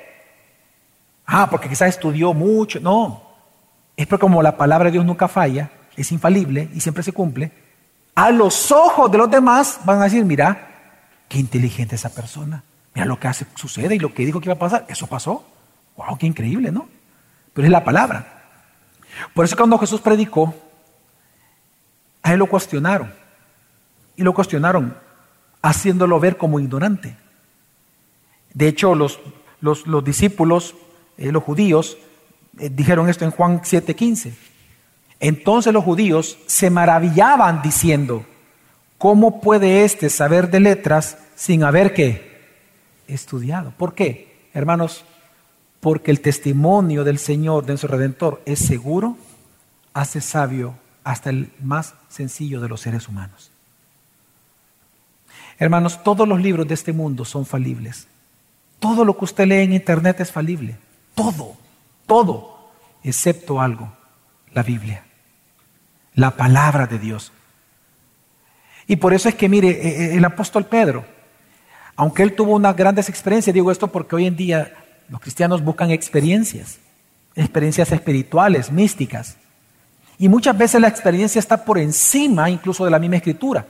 [1.25, 2.79] Ah, porque quizás estudió mucho.
[2.79, 3.23] No,
[3.97, 7.51] es porque como la palabra de Dios nunca falla, es infalible y siempre se cumple,
[8.13, 10.67] a los ojos de los demás van a decir, mira,
[11.27, 12.63] qué inteligente esa persona.
[12.93, 15.43] Mira lo que hace, sucede y lo que dijo que iba a pasar, eso pasó.
[15.97, 16.87] Wow, qué increíble, ¿no?
[17.53, 18.43] Pero es la palabra.
[19.33, 20.53] Por eso cuando Jesús predicó,
[22.21, 23.11] a él lo cuestionaron.
[24.15, 24.95] Y lo cuestionaron
[25.63, 27.17] haciéndolo ver como ignorante.
[28.57, 29.19] De hecho, los,
[29.61, 30.73] los, discípulos,
[31.19, 31.95] eh, los judíos,
[32.57, 34.33] eh, dijeron esto en Juan 7:15.
[35.19, 38.25] Entonces los judíos se maravillaban diciendo,
[38.97, 42.47] ¿cómo puede éste saber de letras sin haber qué?
[43.07, 43.73] Estudiado.
[43.77, 44.49] ¿Por qué?
[44.55, 45.05] Hermanos,
[45.79, 49.17] porque el testimonio del Señor, de su Redentor, es seguro,
[49.93, 53.51] hace sabio hasta el más sencillo de los seres humanos.
[55.59, 58.07] Hermanos, todos los libros de este mundo son falibles.
[58.79, 60.77] Todo lo que usted lee en Internet es falible.
[61.15, 61.55] Todo,
[62.05, 62.69] todo,
[63.03, 63.91] excepto algo,
[64.53, 65.03] la Biblia,
[66.13, 67.31] la palabra de Dios.
[68.87, 71.05] Y por eso es que, mire, e, e, el apóstol Pedro,
[71.95, 74.71] aunque él tuvo unas grandes experiencias, digo esto porque hoy en día
[75.09, 76.77] los cristianos buscan experiencias,
[77.35, 79.37] experiencias espirituales, místicas.
[80.19, 83.65] Y muchas veces la experiencia está por encima incluso de la misma escritura.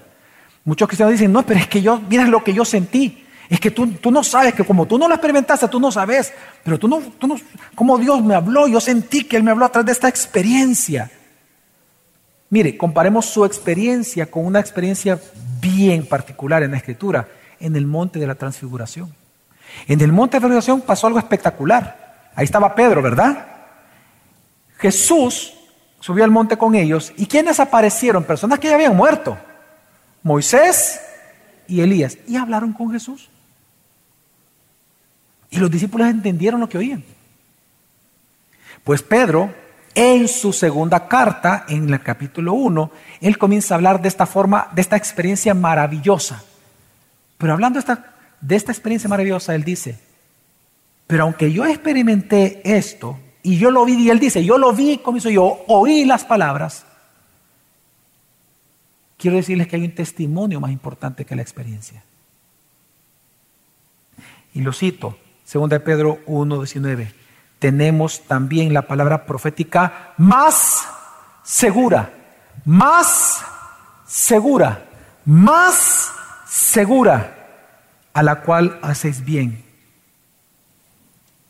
[0.65, 3.25] Muchos cristianos dicen, no, pero es que yo, mira lo que yo sentí.
[3.49, 6.33] Es que tú, tú, no sabes, que como tú no lo experimentaste, tú no sabes.
[6.63, 7.35] Pero tú no, tú no,
[7.75, 11.09] como Dios me habló, yo sentí que Él me habló a través de esta experiencia.
[12.49, 15.19] Mire, comparemos su experiencia con una experiencia
[15.61, 17.27] bien particular en la Escritura,
[17.59, 19.13] en el monte de la transfiguración.
[19.87, 22.29] En el monte de la transfiguración pasó algo espectacular.
[22.35, 23.47] Ahí estaba Pedro, ¿verdad?
[24.77, 25.53] Jesús
[25.99, 27.13] subió al monte con ellos.
[27.17, 28.23] ¿Y quiénes aparecieron?
[28.23, 29.37] Personas que ya habían muerto.
[30.23, 31.01] Moisés
[31.67, 32.17] y Elías.
[32.27, 33.29] Y hablaron con Jesús.
[35.57, 37.03] Y los discípulos entendieron lo que oían.
[38.83, 39.51] Pues Pedro,
[39.95, 42.91] en su segunda carta, en el capítulo 1,
[43.21, 46.43] él comienza a hablar de esta forma, de esta experiencia maravillosa.
[47.39, 47.79] Pero hablando
[48.39, 49.97] de esta, experiencia maravillosa, él dice,
[51.07, 54.99] pero aunque yo experimenté esto, y yo lo vi, y él dice, yo lo vi
[54.99, 56.85] como yo, oí las palabras.
[59.17, 62.03] Quiero decirles que hay un testimonio más importante que la experiencia.
[64.53, 65.17] Y lo cito,
[65.51, 67.13] 2 Pedro 1.19.
[67.59, 70.85] Tenemos también la palabra profética más
[71.43, 72.11] segura,
[72.65, 73.41] más
[74.05, 74.85] segura,
[75.25, 76.11] más
[76.47, 77.33] segura,
[78.13, 79.63] a la cual hacéis bien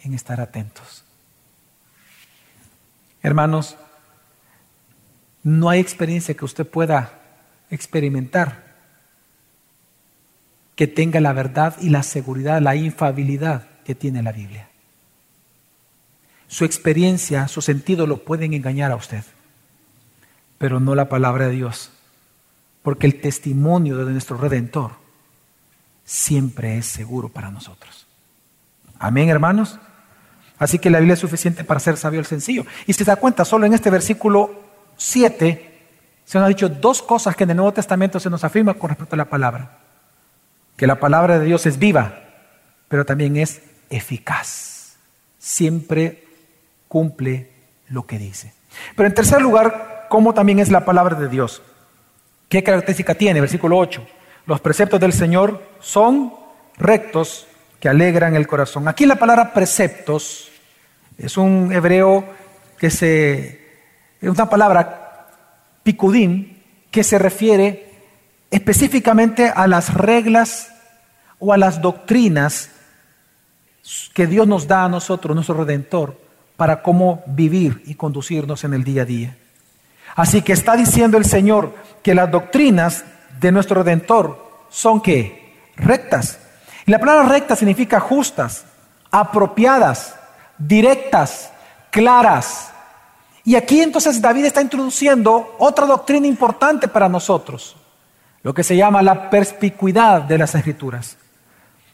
[0.01, 1.03] en estar atentos.
[3.23, 3.77] Hermanos,
[5.43, 7.13] no hay experiencia que usted pueda
[7.71, 8.67] experimentar
[10.75, 14.67] que tenga la verdad y la seguridad, la infabilidad que tiene la Biblia.
[16.49, 19.23] Su experiencia, su sentido lo pueden engañar a usted,
[20.57, 21.89] pero no la palabra de Dios,
[22.83, 24.91] porque el testimonio de nuestro Redentor
[26.03, 28.05] siempre es seguro para nosotros.
[28.99, 29.79] Amén, hermanos.
[30.59, 32.65] Así que la Biblia es suficiente para ser sabio el sencillo.
[32.87, 34.63] Y si se da cuenta, solo en este versículo
[34.97, 35.79] 7
[36.25, 38.89] se nos ha dicho dos cosas que en el Nuevo Testamento se nos afirma con
[38.89, 39.77] respecto a la palabra.
[40.75, 42.19] Que la palabra de Dios es viva,
[42.89, 44.97] pero también es eficaz.
[45.39, 46.23] Siempre
[46.87, 47.49] cumple
[47.89, 48.53] lo que dice.
[48.95, 51.61] Pero en tercer lugar, ¿cómo también es la palabra de Dios?
[52.49, 53.41] ¿Qué característica tiene?
[53.41, 54.05] Versículo 8.
[54.45, 56.33] Los preceptos del Señor son
[56.77, 57.47] rectos
[57.79, 58.87] que alegran el corazón.
[58.87, 60.49] Aquí la palabra preceptos
[61.17, 62.25] es un hebreo
[62.77, 63.67] que se
[64.21, 65.27] es una palabra
[65.83, 66.57] picudim
[66.89, 67.91] que se refiere
[68.49, 70.71] específicamente a las reglas
[71.39, 72.71] o a las doctrinas
[74.13, 76.19] que Dios nos da a nosotros, nuestro redentor,
[76.55, 79.37] para cómo vivir y conducirnos en el día a día.
[80.15, 83.05] Así que está diciendo el Señor que las doctrinas
[83.39, 86.39] de nuestro redentor son que rectas,
[86.85, 88.65] y la palabra recta significa justas,
[89.11, 90.15] apropiadas,
[90.57, 91.51] directas,
[91.91, 92.71] claras.
[93.43, 97.75] Y aquí entonces David está introduciendo otra doctrina importante para nosotros,
[98.41, 101.17] lo que se llama la perspicuidad de las escrituras.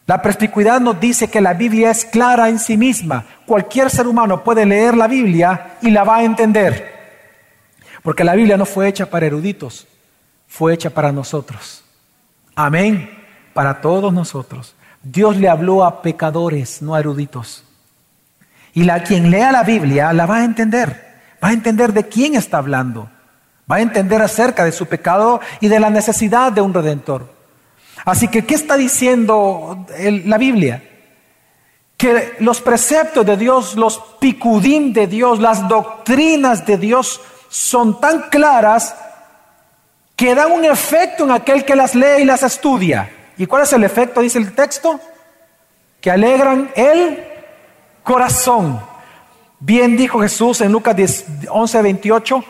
[0.06, 3.26] La perspicuidad nos dice que la Biblia es clara en sí misma.
[3.46, 6.92] Cualquier ser humano puede leer la Biblia y la va a entender.
[8.02, 9.88] Porque la Biblia no fue hecha para eruditos,
[10.46, 11.86] fue hecha para nosotros.
[12.54, 13.10] Amén.
[13.54, 14.76] Para todos nosotros.
[15.02, 17.63] Dios le habló a pecadores, no a eruditos.
[18.74, 21.13] Y la, quien lea la Biblia la va a entender.
[21.42, 23.10] Va a entender de quién está hablando.
[23.72, 27.33] Va a entender acerca de su pecado y de la necesidad de un redentor.
[28.06, 29.86] Así que, ¿qué está diciendo
[30.25, 30.84] la Biblia?
[31.97, 38.29] Que los preceptos de Dios, los picudim de Dios, las doctrinas de Dios son tan
[38.29, 38.95] claras
[40.15, 43.10] que dan un efecto en aquel que las lee y las estudia.
[43.38, 44.21] ¿Y cuál es el efecto?
[44.21, 44.99] Dice el texto.
[46.01, 47.23] Que alegran el
[48.03, 48.82] corazón.
[49.60, 52.43] Bien dijo Jesús en Lucas 11, 28.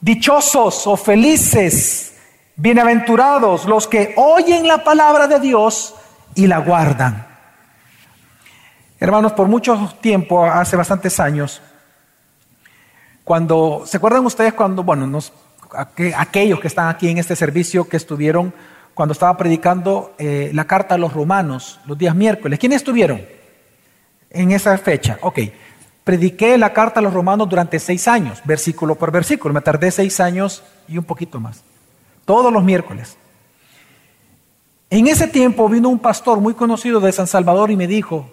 [0.00, 2.13] Dichosos o felices,
[2.56, 5.94] bienaventurados los que oyen la palabra de Dios
[6.34, 7.26] y la guardan.
[9.00, 11.60] Hermanos, por mucho tiempo, hace bastantes años,
[13.22, 15.20] cuando, ¿se acuerdan ustedes cuando, bueno,
[16.16, 18.52] aquellos que están aquí en este servicio que estuvieron
[18.94, 22.58] cuando estaba predicando eh, la carta a los romanos los días miércoles.
[22.58, 23.22] ¿Quiénes estuvieron
[24.30, 25.18] en esa fecha?
[25.22, 25.40] Ok.
[26.04, 29.54] Prediqué la carta a los romanos durante seis años, versículo por versículo.
[29.54, 31.64] Me tardé seis años y un poquito más.
[32.24, 33.16] Todos los miércoles.
[34.90, 38.30] En ese tiempo vino un pastor muy conocido de San Salvador y me dijo,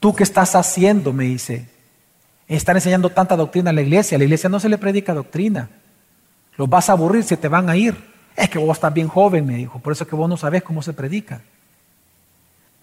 [0.00, 1.12] ¿tú qué estás haciendo?
[1.12, 1.68] Me dice,
[2.48, 4.16] están enseñando tanta doctrina a la iglesia.
[4.16, 5.70] A la iglesia no se le predica doctrina.
[6.56, 8.12] Los vas a aburrir, se te van a ir.
[8.36, 9.78] Es que vos estás bien joven, me dijo.
[9.78, 11.42] Por eso es que vos no sabes cómo se predica.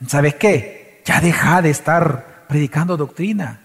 [0.08, 1.02] ¿Sabes qué?
[1.06, 3.62] Ya deja de estar predicando doctrina.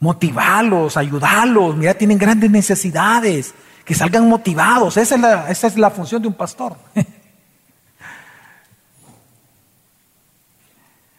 [0.00, 1.76] Motivarlos, ayudarlos.
[1.76, 3.54] Mira, tienen grandes necesidades.
[3.88, 4.98] Que salgan motivados.
[4.98, 6.76] Esa es la, función de un pastor.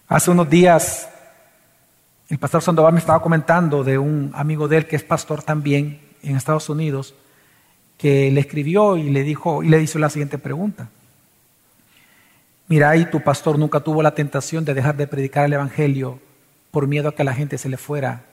[0.08, 1.10] Hace unos días,
[2.30, 6.00] el pastor Sandoval me estaba comentando de un amigo de él que es pastor también
[6.22, 7.16] en Estados Unidos,
[7.98, 10.90] que le escribió y le dijo y le hizo la siguiente pregunta.
[12.68, 16.20] Mira, ahí tu pastor nunca tuvo la tentación de dejar de predicar el evangelio
[16.70, 18.26] por miedo a que la gente se le fuera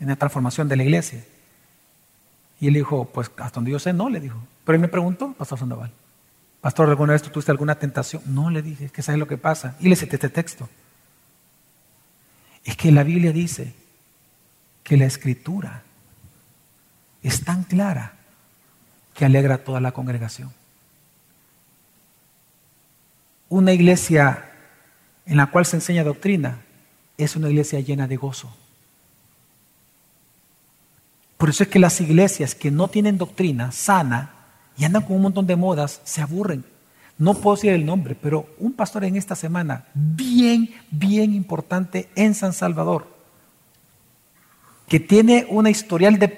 [0.00, 1.22] en la transformación de la iglesia.
[2.60, 4.38] Y él dijo, pues hasta donde yo sé, no, le dijo.
[4.64, 5.92] Pero él me preguntó, Pastor Sandoval,
[6.60, 8.22] Pastor, ¿alguna vez tú tuviste alguna tentación?
[8.26, 9.76] No, le dije, es que sabes lo que pasa.
[9.80, 10.68] Y le cité este texto.
[12.64, 13.74] Es que la Biblia dice
[14.82, 15.82] que la escritura
[17.22, 18.14] es tan clara
[19.14, 20.52] que alegra a toda la congregación.
[23.48, 24.50] Una iglesia
[25.26, 26.60] en la cual se enseña doctrina
[27.16, 28.54] es una iglesia llena de gozo.
[31.38, 34.34] Por eso es que las iglesias que no tienen doctrina sana
[34.76, 36.64] y andan con un montón de modas, se aburren.
[37.16, 42.34] No puedo decir el nombre, pero un pastor en esta semana, bien, bien importante en
[42.34, 43.08] San Salvador,
[44.86, 46.28] que tiene una historial de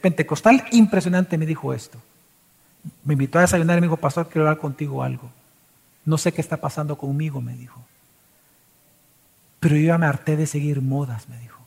[0.00, 1.98] pentecostal impresionante, me dijo esto.
[3.04, 5.30] Me invitó a desayunar y me dijo, pastor, quiero hablar contigo algo.
[6.04, 7.84] No sé qué está pasando conmigo, me dijo.
[9.60, 11.60] Pero yo ya me harté de seguir modas, me dijo.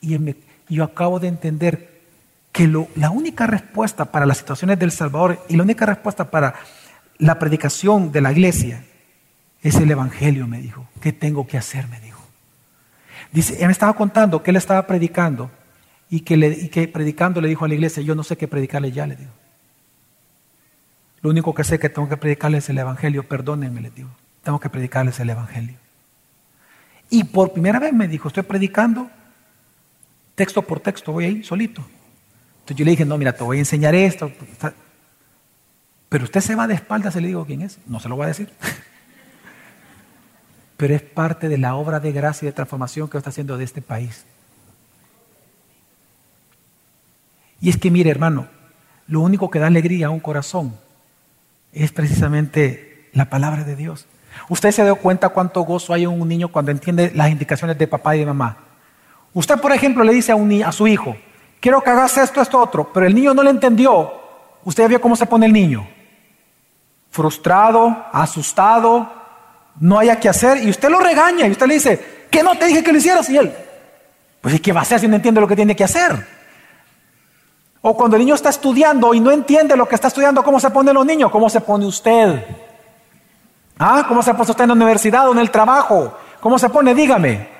[0.00, 0.14] Y
[0.68, 1.98] yo acabo de entender
[2.52, 6.54] que la única respuesta para las situaciones del Salvador y la única respuesta para
[7.18, 8.84] la predicación de la iglesia
[9.62, 10.88] es el Evangelio, me dijo.
[11.00, 11.88] ¿Qué tengo que hacer?
[11.88, 12.22] Me dijo.
[13.32, 15.50] Dice, él me estaba contando que él estaba predicando
[16.10, 19.16] y que, predicando le dijo a la iglesia, yo no sé qué predicarle ya, le
[19.16, 19.30] digo.
[21.20, 24.10] Lo único que sé que tengo que predicarles es el Evangelio, perdónenme, le digo.
[24.42, 25.76] Tengo que predicarles el Evangelio.
[27.10, 29.10] Y por primera vez me dijo, estoy predicando
[30.38, 31.84] texto por texto, voy ahí solito.
[32.60, 34.30] Entonces yo le dije, no, mira, te voy a enseñar esto.
[36.08, 37.78] Pero usted se va de espaldas y le digo quién es.
[37.86, 38.50] No se lo voy a decir.
[40.76, 43.64] Pero es parte de la obra de gracia y de transformación que está haciendo de
[43.64, 44.24] este país.
[47.60, 48.46] Y es que, mire, hermano,
[49.08, 50.76] lo único que da alegría a un corazón
[51.72, 54.06] es precisamente la palabra de Dios.
[54.48, 57.88] Usted se dio cuenta cuánto gozo hay en un niño cuando entiende las indicaciones de
[57.88, 58.67] papá y de mamá.
[59.38, 61.16] Usted, por ejemplo, le dice a, su hijo,
[61.60, 64.12] quiero que hagas esto, esto, otro, pero el niño no le entendió.
[64.64, 65.88] Usted ya vio cómo se pone el niño.
[67.08, 69.08] Frustrado, asustado,
[69.78, 72.66] no haya que hacer, y usted lo regaña y usted le dice, ¿qué no te
[72.66, 73.30] dije que lo hicieras?
[73.30, 73.54] Y él,
[74.40, 76.26] pues ¿y qué va a hacer si no entiende lo que tiene que hacer?
[77.80, 80.70] O cuando el niño está estudiando y no entiende lo que está estudiando, ¿cómo se
[80.70, 81.30] pone los niños?
[81.30, 82.44] ¿Cómo se pone usted?
[83.78, 84.04] ¿Ah?
[84.08, 86.18] ¿Cómo se pone usted en la universidad o en el trabajo?
[86.40, 86.92] ¿Cómo se pone?
[86.92, 87.57] Dígame.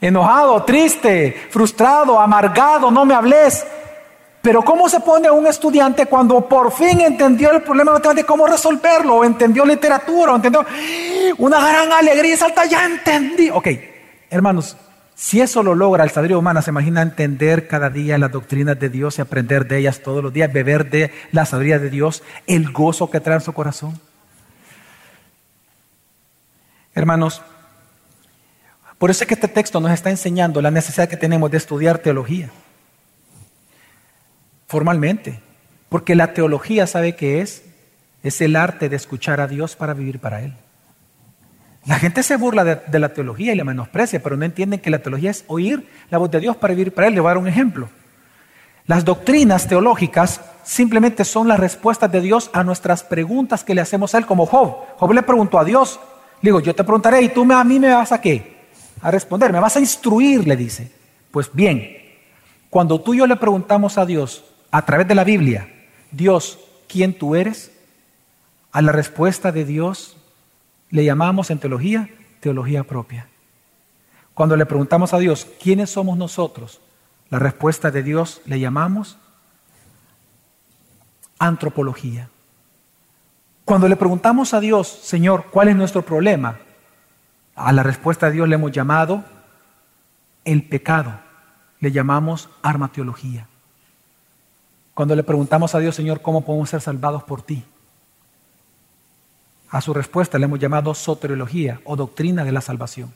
[0.00, 3.66] Enojado, triste, frustrado, amargado, no me hables.
[4.42, 9.24] Pero ¿cómo se pone un estudiante cuando por fin entendió el problema de cómo resolverlo?
[9.24, 10.66] Entendió literatura, entendió
[11.38, 13.48] una gran alegría y salta, ya entendí.
[13.48, 13.68] Ok,
[14.28, 14.76] hermanos,
[15.14, 18.90] si eso lo logra el sabiduría humana, se imagina entender cada día las doctrinas de
[18.90, 22.70] Dios y aprender de ellas todos los días, beber de la sabiduría de Dios, el
[22.70, 23.98] gozo que trae en su corazón.
[26.94, 27.42] Hermanos,
[28.98, 31.98] por eso es que este texto nos está enseñando la necesidad que tenemos de estudiar
[31.98, 32.50] teología.
[34.66, 35.40] Formalmente.
[35.88, 37.62] Porque la teología, ¿sabe qué es?
[38.22, 40.54] Es el arte de escuchar a Dios para vivir para Él.
[41.86, 45.00] La gente se burla de, la teología y la menosprecia, pero no entienden que la
[45.00, 47.14] teología es oír la voz de Dios para vivir para Él.
[47.14, 47.90] Le voy a dar un ejemplo.
[48.86, 54.14] Las doctrinas teológicas simplemente son las respuestas de Dios a nuestras preguntas que le hacemos
[54.14, 54.76] a Él, como Job.
[54.96, 56.00] Job le preguntó a Dios,
[56.40, 58.53] le digo, yo te preguntaré y tú a mí me vas a qué?
[59.04, 60.90] A responder, me vas a instruir, le dice.
[61.30, 61.94] Pues bien,
[62.70, 65.68] cuando tú y yo le preguntamos a Dios a través de la Biblia,
[66.10, 67.70] Dios, ¿quién tú eres?
[68.72, 70.16] A la respuesta de Dios
[70.88, 72.08] le llamamos en teología
[72.40, 73.28] teología propia.
[74.32, 76.80] Cuando le preguntamos a Dios, ¿quiénes somos nosotros?
[77.28, 79.18] La respuesta de Dios le llamamos
[81.38, 82.30] antropología.
[83.66, 86.58] Cuando le preguntamos a Dios, Señor, ¿cuál es nuestro problema?
[87.54, 89.24] A la respuesta de Dios le hemos llamado
[90.44, 91.24] el pecado
[91.84, 93.46] le llamamos armateología.
[94.94, 97.62] Cuando le preguntamos a Dios, Señor, ¿cómo podemos ser salvados por ti?
[99.68, 103.12] A su respuesta le hemos llamado soteriología o doctrina de la salvación.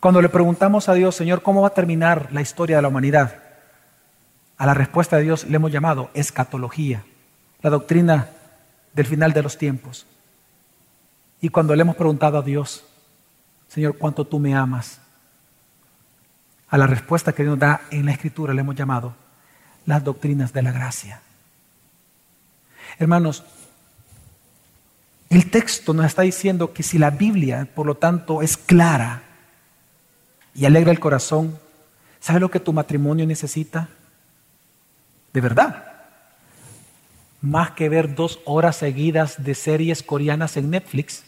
[0.00, 3.42] Cuando le preguntamos a Dios, Señor, ¿cómo va a terminar la historia de la humanidad?
[4.58, 7.04] A la respuesta de Dios le hemos llamado escatología,
[7.62, 8.28] la doctrina
[8.92, 10.06] del final de los tiempos.
[11.40, 12.84] Y cuando le hemos preguntado a Dios,
[13.70, 15.00] Señor, ¿cuánto tú me amas?
[16.68, 19.14] A la respuesta que Dios da en la Escritura le hemos llamado
[19.86, 21.22] las doctrinas de la gracia.
[22.98, 23.44] Hermanos,
[25.30, 29.22] el texto nos está diciendo que si la Biblia, por lo tanto, es clara
[30.52, 31.56] y alegra el corazón,
[32.18, 33.88] ¿sabe lo que tu matrimonio necesita?
[35.32, 35.84] De verdad.
[37.40, 41.22] Más que ver dos horas seguidas de series coreanas en Netflix,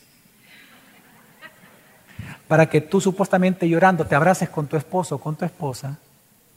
[2.53, 5.97] para que tú supuestamente llorando te abraces con tu esposo o con tu esposa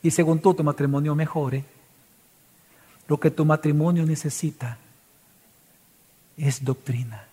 [0.04, 1.64] y según tú tu matrimonio mejore,
[3.08, 4.78] lo que tu matrimonio necesita
[6.36, 7.24] es doctrina.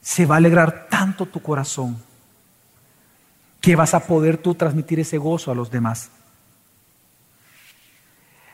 [0.00, 2.02] Se va a alegrar tanto tu corazón
[3.60, 6.08] que vas a poder tú transmitir ese gozo a los demás.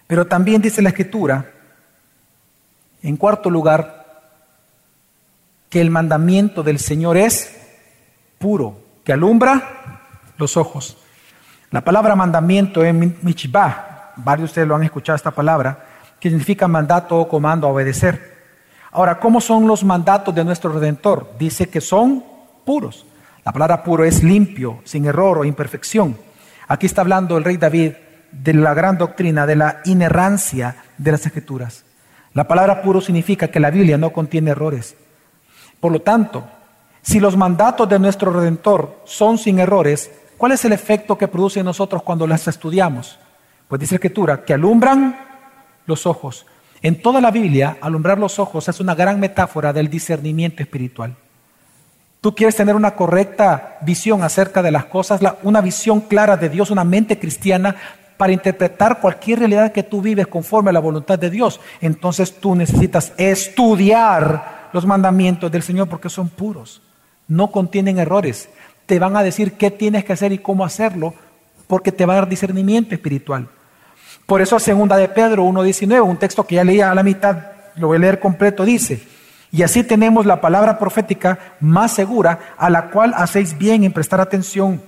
[0.08, 1.52] Pero también dice la escritura,
[3.00, 4.00] en cuarto lugar,
[5.68, 7.58] que el mandamiento del Señor es
[8.40, 8.74] puro,
[9.04, 10.00] que alumbra
[10.38, 10.96] los ojos.
[11.70, 15.84] La palabra mandamiento es michibah, varios de ustedes lo han escuchado esta palabra,
[16.18, 18.38] que significa mandato o comando a obedecer.
[18.92, 21.34] Ahora, ¿cómo son los mandatos de nuestro Redentor?
[21.38, 22.24] Dice que son
[22.64, 23.04] puros.
[23.44, 26.16] La palabra puro es limpio, sin error o imperfección.
[26.66, 27.92] Aquí está hablando el rey David
[28.32, 31.84] de la gran doctrina de la inerrancia de las escrituras.
[32.32, 34.96] La palabra puro significa que la Biblia no contiene errores.
[35.78, 36.48] Por lo tanto,
[37.02, 41.60] si los mandatos de nuestro Redentor son sin errores, ¿cuál es el efecto que produce
[41.60, 43.18] en nosotros cuando las estudiamos?
[43.68, 45.18] Pues dice la Escritura, que alumbran
[45.86, 46.46] los ojos.
[46.82, 51.14] En toda la Biblia, alumbrar los ojos es una gran metáfora del discernimiento espiritual.
[52.20, 56.70] Tú quieres tener una correcta visión acerca de las cosas, una visión clara de Dios,
[56.70, 57.74] una mente cristiana
[58.18, 61.60] para interpretar cualquier realidad que tú vives conforme a la voluntad de Dios.
[61.80, 66.82] Entonces tú necesitas estudiar los mandamientos del Señor porque son puros
[67.30, 68.50] no contienen errores.
[68.84, 71.14] Te van a decir qué tienes que hacer y cómo hacerlo,
[71.66, 73.48] porque te va a dar discernimiento espiritual.
[74.26, 77.38] Por eso, segunda de Pedro 1.19, un texto que ya leía a la mitad,
[77.76, 79.02] lo voy a leer completo, dice,
[79.52, 84.20] y así tenemos la palabra profética más segura, a la cual hacéis bien en prestar
[84.20, 84.82] atención,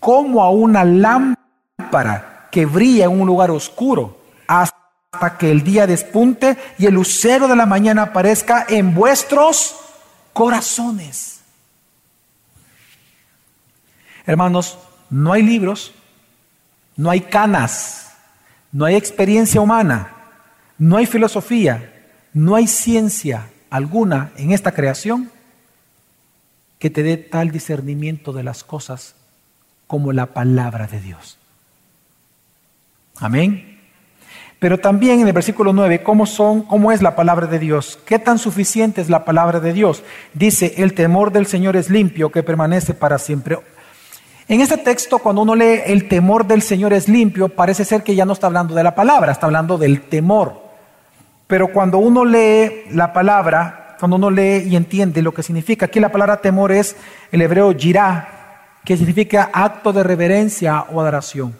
[0.00, 6.56] como a una lámpara que brilla en un lugar oscuro, hasta que el día despunte
[6.78, 9.76] y el lucero de la mañana aparezca en vuestros
[10.32, 11.43] corazones.
[14.26, 14.78] Hermanos,
[15.10, 15.92] no hay libros,
[16.96, 18.12] no hay canas,
[18.72, 20.12] no hay experiencia humana,
[20.78, 21.92] no hay filosofía,
[22.32, 25.30] no hay ciencia alguna en esta creación
[26.78, 29.14] que te dé tal discernimiento de las cosas
[29.86, 31.38] como la palabra de Dios.
[33.16, 33.80] Amén.
[34.58, 37.98] Pero también en el versículo 9, ¿cómo son, cómo es la palabra de Dios?
[38.06, 40.02] ¿Qué tan suficiente es la palabra de Dios?
[40.32, 43.58] Dice, el temor del Señor es limpio, que permanece para siempre.
[44.46, 48.14] En este texto, cuando uno lee el temor del Señor es limpio, parece ser que
[48.14, 50.62] ya no está hablando de la palabra, está hablando del temor.
[51.46, 55.98] Pero cuando uno lee la palabra, cuando uno lee y entiende lo que significa, aquí
[55.98, 56.94] la palabra temor es
[57.32, 61.56] el hebreo jirá, que significa acto de reverencia o adoración.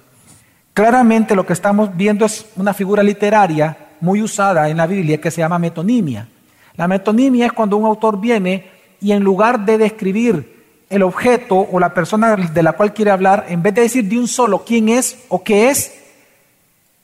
[0.74, 5.30] Claramente lo que estamos viendo es una figura literaria muy usada en la Biblia que
[5.30, 6.28] se llama metonimia.
[6.76, 8.68] La metonimia es cuando un autor viene
[9.00, 10.53] y en lugar de describir
[10.94, 14.18] el objeto o la persona de la cual quiere hablar, en vez de decir de
[14.18, 15.92] un solo quién es o qué es,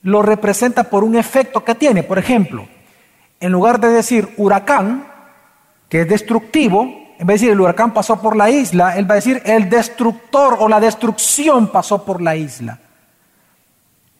[0.03, 2.05] lo representa por un efecto que tiene.
[2.05, 2.69] Por ejemplo,
[3.41, 5.07] en lugar de decir huracán,
[5.89, 6.83] que es destructivo,
[7.19, 9.69] en vez de decir el huracán pasó por la isla, él va a decir el
[9.69, 12.79] destructor o la destrucción pasó por la isla.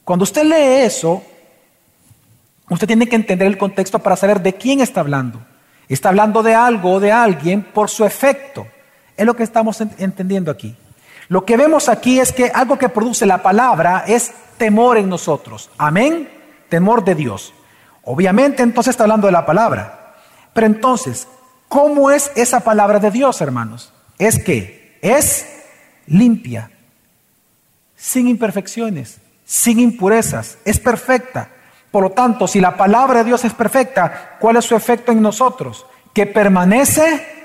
[0.03, 1.23] Cuando usted lee eso,
[2.69, 5.41] usted tiene que entender el contexto para saber de quién está hablando.
[5.89, 8.67] Está hablando de algo o de alguien por su efecto.
[9.21, 10.75] Es lo que estamos entendiendo aquí.
[11.29, 15.69] Lo que vemos aquí es que algo que produce la palabra es temor en nosotros.
[15.77, 16.27] Amén.
[16.71, 17.53] Temor de Dios.
[18.03, 20.15] Obviamente entonces está hablando de la palabra.
[20.55, 21.29] Pero entonces,
[21.69, 23.93] ¿cómo es esa palabra de Dios, hermanos?
[24.19, 25.47] Es que es
[26.07, 26.71] limpia,
[27.97, 31.51] sin imperfecciones, sin impurezas, es perfecta.
[31.91, 35.21] Por lo tanto, si la palabra de Dios es perfecta, ¿cuál es su efecto en
[35.21, 35.85] nosotros?
[36.15, 37.40] Que permanece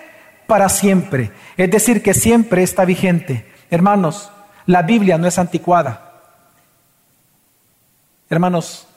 [0.47, 1.31] para siempre.
[1.57, 3.51] Es decir, que siempre está vigente.
[3.69, 4.31] Hermanos,
[4.65, 6.21] la Biblia no es anticuada.
[8.29, 8.87] Hermanos,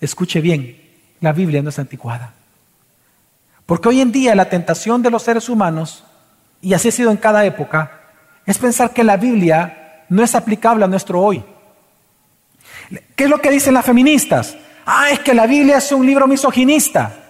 [0.00, 0.80] escuche bien,
[1.20, 2.34] la Biblia no es anticuada.
[3.66, 6.04] Porque hoy en día la tentación de los seres humanos,
[6.62, 8.00] y así ha sido en cada época,
[8.46, 11.44] es pensar que la Biblia no es aplicable a nuestro hoy.
[13.16, 14.56] ¿Qué es lo que dicen las feministas?
[14.84, 17.25] Ah, es que la Biblia es un libro misoginista.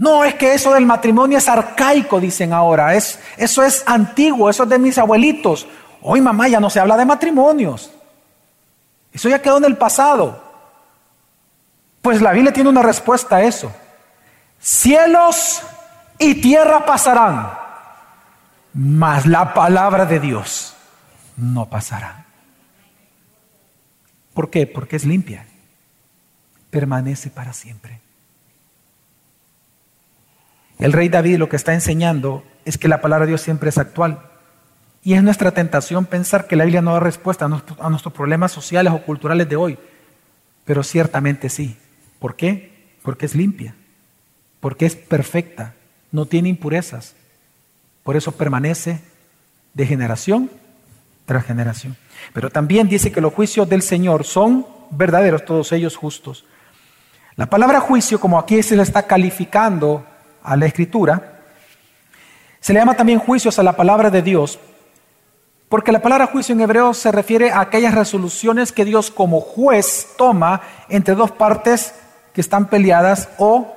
[0.00, 2.94] No, es que eso del matrimonio es arcaico, dicen ahora.
[2.94, 5.66] Es, eso es antiguo, eso es de mis abuelitos.
[6.00, 7.90] Hoy mamá ya no se habla de matrimonios.
[9.12, 10.42] Eso ya quedó en el pasado.
[12.00, 13.70] Pues la Biblia tiene una respuesta a eso.
[14.58, 15.62] Cielos
[16.18, 17.50] y tierra pasarán,
[18.72, 20.74] mas la palabra de Dios
[21.36, 22.24] no pasará.
[24.32, 24.66] ¿Por qué?
[24.66, 25.44] Porque es limpia.
[26.70, 28.00] Permanece para siempre.
[30.80, 33.78] El rey David lo que está enseñando es que la palabra de Dios siempre es
[33.78, 34.20] actual.
[35.02, 37.48] Y es nuestra tentación pensar que la Biblia no da respuesta a
[37.90, 39.78] nuestros problemas sociales o culturales de hoy.
[40.64, 41.76] Pero ciertamente sí.
[42.18, 42.96] ¿Por qué?
[43.02, 43.74] Porque es limpia.
[44.60, 45.74] Porque es perfecta.
[46.12, 47.14] No tiene impurezas.
[48.02, 49.00] Por eso permanece
[49.74, 50.50] de generación
[51.26, 51.96] tras generación.
[52.32, 56.44] Pero también dice que los juicios del Señor son verdaderos, todos ellos justos.
[57.36, 60.04] La palabra juicio, como aquí se le está calificando
[60.42, 61.40] a la escritura,
[62.60, 64.58] se le llama también juicios a la palabra de Dios,
[65.68, 70.08] porque la palabra juicio en hebreo se refiere a aquellas resoluciones que Dios como juez
[70.18, 71.94] toma entre dos partes
[72.34, 73.72] que están peleadas o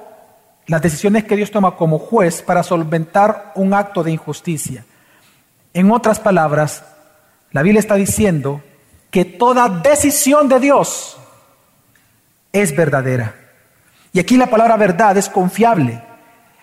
[0.66, 4.86] las decisiones que Dios toma como juez para solventar un acto de injusticia.
[5.74, 6.84] En otras palabras,
[7.52, 8.62] la Biblia está diciendo
[9.12, 11.18] que toda decisión de Dios
[12.52, 13.36] es verdadera.
[14.12, 16.02] Y aquí la palabra verdad es confiable.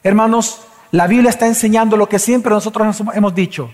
[0.03, 3.73] Hermanos, la Biblia está enseñando lo que siempre nosotros hemos dicho,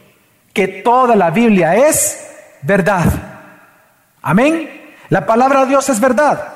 [0.52, 2.26] que toda la Biblia es
[2.62, 3.04] verdad.
[4.22, 4.94] Amén.
[5.08, 6.52] La palabra de Dios es verdad.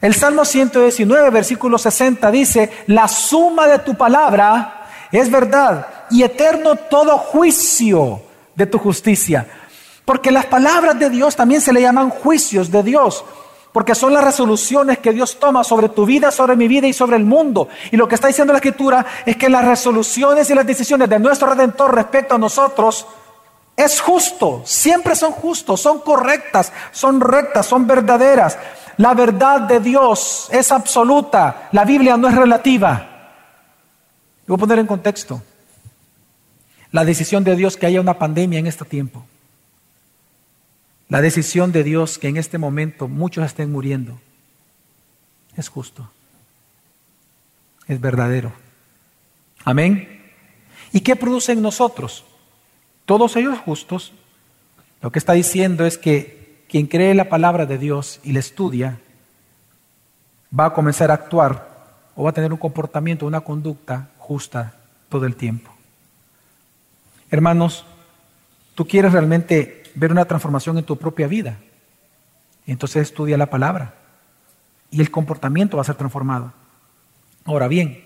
[0.00, 6.76] El Salmo 119, versículo 60 dice, la suma de tu palabra es verdad y eterno
[6.76, 8.22] todo juicio
[8.54, 9.46] de tu justicia.
[10.04, 13.24] Porque las palabras de Dios también se le llaman juicios de Dios.
[13.72, 17.16] Porque son las resoluciones que Dios toma sobre tu vida, sobre mi vida y sobre
[17.16, 17.68] el mundo.
[17.92, 21.18] Y lo que está diciendo la Escritura es que las resoluciones y las decisiones de
[21.18, 23.06] nuestro Redentor respecto a nosotros
[23.76, 24.62] es justo.
[24.64, 28.58] Siempre son justos, son correctas, son rectas, son verdaderas.
[28.96, 31.68] La verdad de Dios es absoluta.
[31.72, 33.06] La Biblia no es relativa.
[34.46, 35.40] Voy a poner en contexto
[36.92, 39.24] la decisión de Dios que haya una pandemia en este tiempo.
[41.10, 44.18] La decisión de Dios que en este momento muchos estén muriendo
[45.56, 46.08] es justo,
[47.88, 48.52] es verdadero.
[49.64, 50.22] Amén.
[50.92, 52.24] ¿Y qué produce en nosotros?
[53.04, 54.12] Todos ellos justos.
[55.02, 59.00] Lo que está diciendo es que quien cree la palabra de Dios y la estudia
[60.58, 61.70] va a comenzar a actuar
[62.14, 64.74] o va a tener un comportamiento, una conducta justa
[65.08, 65.72] todo el tiempo.
[67.30, 67.84] Hermanos,
[68.80, 71.58] tú quieres realmente ver una transformación en tu propia vida.
[72.66, 73.92] Entonces estudia la palabra
[74.90, 76.54] y el comportamiento va a ser transformado.
[77.44, 78.02] Ahora bien,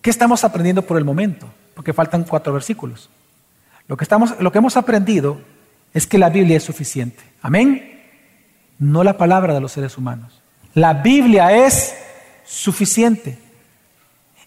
[0.00, 1.48] ¿qué estamos aprendiendo por el momento?
[1.76, 3.08] Porque faltan cuatro versículos.
[3.86, 5.40] Lo que, estamos, lo que hemos aprendido
[5.94, 7.22] es que la Biblia es suficiente.
[7.40, 8.02] Amén.
[8.80, 10.42] No la palabra de los seres humanos.
[10.74, 11.94] La Biblia es
[12.44, 13.38] suficiente.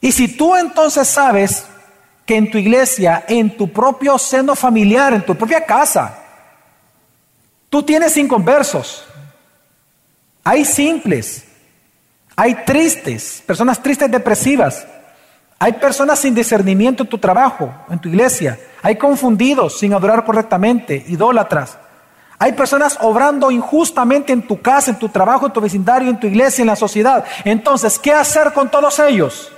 [0.01, 1.67] Y si tú entonces sabes
[2.25, 6.17] que en tu iglesia, en tu propio seno familiar, en tu propia casa,
[7.69, 9.05] tú tienes inconversos.
[10.43, 11.45] Hay simples,
[12.35, 14.85] hay tristes, personas tristes depresivas.
[15.57, 18.59] Hay personas sin discernimiento en tu trabajo, en tu iglesia.
[18.81, 21.77] Hay confundidos sin adorar correctamente, idólatras.
[22.37, 26.27] Hay personas obrando injustamente en tu casa, en tu trabajo, en tu vecindario, en tu
[26.27, 27.23] iglesia, en la sociedad.
[27.45, 29.51] Entonces, ¿qué hacer con todos ellos?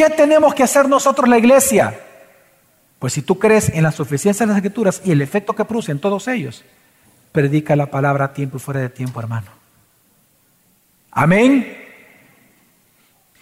[0.00, 2.00] ¿Qué tenemos que hacer nosotros la iglesia?
[2.98, 5.92] Pues si tú crees en la suficiencia de las escrituras y el efecto que produce
[5.92, 6.64] en todos ellos,
[7.32, 9.48] predica la palabra a tiempo y fuera de tiempo, hermano.
[11.10, 11.76] Amén.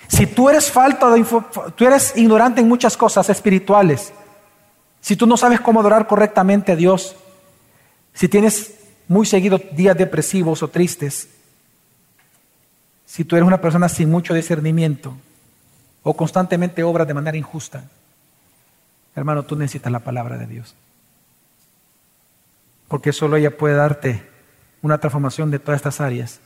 [0.09, 1.25] Si tú eres falta de
[1.77, 4.13] tú eres ignorante en muchas cosas espirituales,
[5.01, 7.15] si tú no sabes cómo adorar correctamente a Dios,
[8.13, 8.75] si tienes
[9.07, 11.29] muy seguido días depresivos o tristes,
[13.07, 15.15] si tú eres una persona sin mucho discernimiento,
[16.03, 17.85] o constantemente obras de manera injusta,
[19.15, 20.75] hermano, tú necesitas la palabra de Dios.
[22.89, 24.23] Porque solo ella puede darte
[24.83, 26.41] una transformación de todas estas áreas.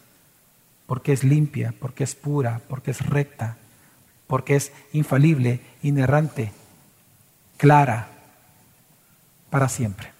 [0.87, 3.57] Porque es limpia, porque es pura, porque es recta,
[4.27, 6.53] porque es infalible, inerrante,
[7.57, 8.09] clara,
[9.51, 10.11] para siempre.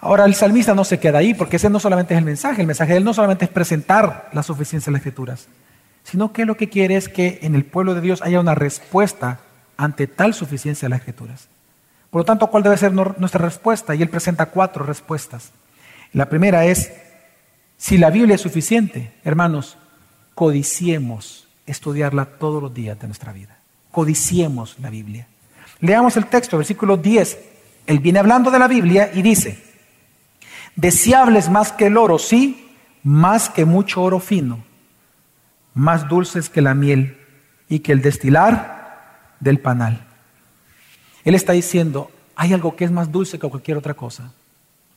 [0.00, 2.66] Ahora el salmista no se queda ahí porque ese no solamente es el mensaje, el
[2.66, 5.48] mensaje de él no solamente es presentar la suficiencia de las escrituras,
[6.10, 9.40] sino que lo que quiere es que en el pueblo de Dios haya una respuesta
[9.76, 11.48] ante tal suficiencia de las escrituras.
[12.10, 13.94] Por lo tanto, ¿cuál debe ser nuestra respuesta?
[13.94, 15.52] Y él presenta cuatro respuestas.
[16.14, 16.90] La primera es,
[17.76, 19.76] si la Biblia es suficiente, hermanos,
[20.34, 23.58] codiciemos estudiarla todos los días de nuestra vida.
[23.90, 25.26] Codiciemos la Biblia.
[25.80, 27.38] Leamos el texto, versículo 10.
[27.86, 29.62] Él viene hablando de la Biblia y dice,
[30.74, 32.70] deseables más que el oro, sí,
[33.02, 34.64] más que mucho oro fino,
[35.78, 37.16] más dulces que la miel
[37.68, 40.04] y que el destilar del panal.
[41.24, 44.32] Él está diciendo, hay algo que es más dulce que cualquier otra cosa,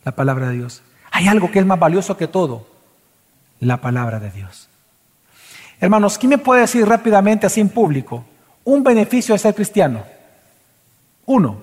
[0.03, 0.81] la palabra de Dios.
[1.11, 2.67] Hay algo que es más valioso que todo,
[3.59, 4.69] la palabra de Dios.
[5.79, 8.25] Hermanos, ¿quién me puede decir rápidamente así en público
[8.63, 10.03] un beneficio de ser cristiano?
[11.27, 11.61] Uno,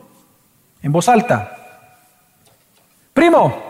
[0.80, 1.56] en voz alta.
[3.12, 3.62] Primo,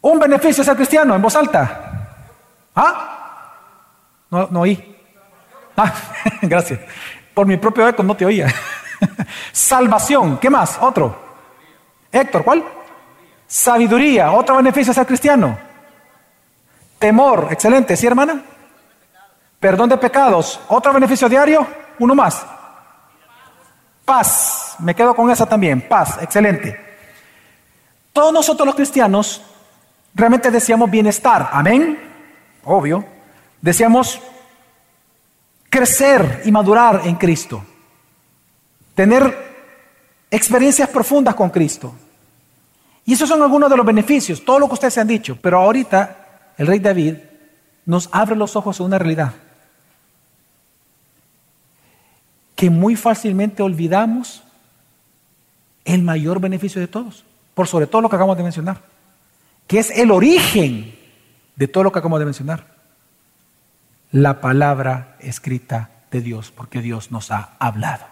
[0.00, 2.08] un beneficio de ser cristiano en voz alta.
[2.74, 3.13] ¿Ah?
[4.34, 4.96] No, no oí.
[5.76, 5.94] Ah,
[6.42, 6.80] gracias.
[7.32, 8.52] Por mi propio eco no te oía.
[9.52, 10.76] Salvación, ¿qué más?
[10.80, 11.16] Otro.
[12.10, 12.64] Héctor, ¿cuál?
[13.46, 15.56] Sabiduría, otro beneficio de ser cristiano.
[16.98, 18.42] Temor, excelente, ¿sí hermana?
[19.60, 21.64] Perdón de pecados, otro beneficio diario,
[22.00, 22.44] uno más.
[24.04, 26.80] Paz, me quedo con esa también, paz, excelente.
[28.12, 29.42] Todos nosotros los cristianos
[30.12, 31.98] realmente deseamos bienestar, amén,
[32.64, 33.13] obvio.
[33.64, 34.20] Deseamos
[35.70, 37.64] crecer y madurar en Cristo,
[38.94, 39.34] tener
[40.30, 41.94] experiencias profundas con Cristo.
[43.06, 45.38] Y esos son algunos de los beneficios, todo lo que ustedes se han dicho.
[45.40, 47.14] Pero ahorita el rey David
[47.86, 49.32] nos abre los ojos a una realidad
[52.56, 54.42] que muy fácilmente olvidamos
[55.86, 58.82] el mayor beneficio de todos, por sobre todo lo que acabamos de mencionar,
[59.66, 60.94] que es el origen
[61.56, 62.73] de todo lo que acabamos de mencionar.
[64.14, 68.06] La palabra escrita de Dios, porque Dios nos ha hablado.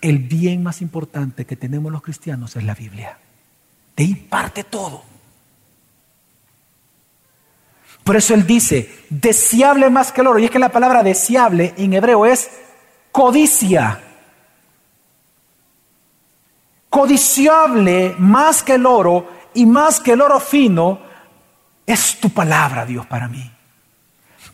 [0.00, 3.16] El bien más importante que tenemos los cristianos es la Biblia.
[3.96, 5.04] De ahí parte todo.
[8.02, 10.40] Por eso él dice, deseable más que el oro.
[10.40, 12.50] Y es que la palabra deseable en hebreo es
[13.12, 14.02] codicia.
[16.90, 20.98] Codiciable más que el oro y más que el oro fino
[21.86, 23.57] es tu palabra, Dios, para mí.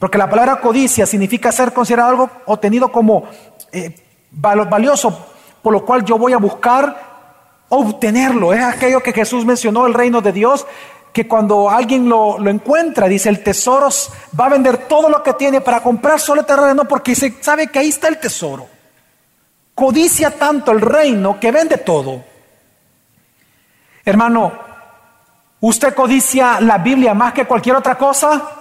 [0.05, 3.25] Porque la palabra codicia significa ser considerado algo o tenido como
[3.73, 3.97] eh,
[4.31, 5.29] valioso,
[5.63, 8.53] por lo cual yo voy a buscar obtenerlo.
[8.53, 10.67] Es aquello que Jesús mencionó, el reino de Dios,
[11.11, 13.89] que cuando alguien lo, encuentra, dice, el tesoro
[14.39, 17.69] va a vender todo lo que tiene para comprar solo el terreno porque se sabe
[17.69, 18.67] que ahí está el tesoro.
[19.75, 22.23] Codicia tanto el reino que vende todo.
[24.05, 24.53] Hermano,
[25.61, 28.61] ¿usted codicia la Biblia más que cualquier otra cosa?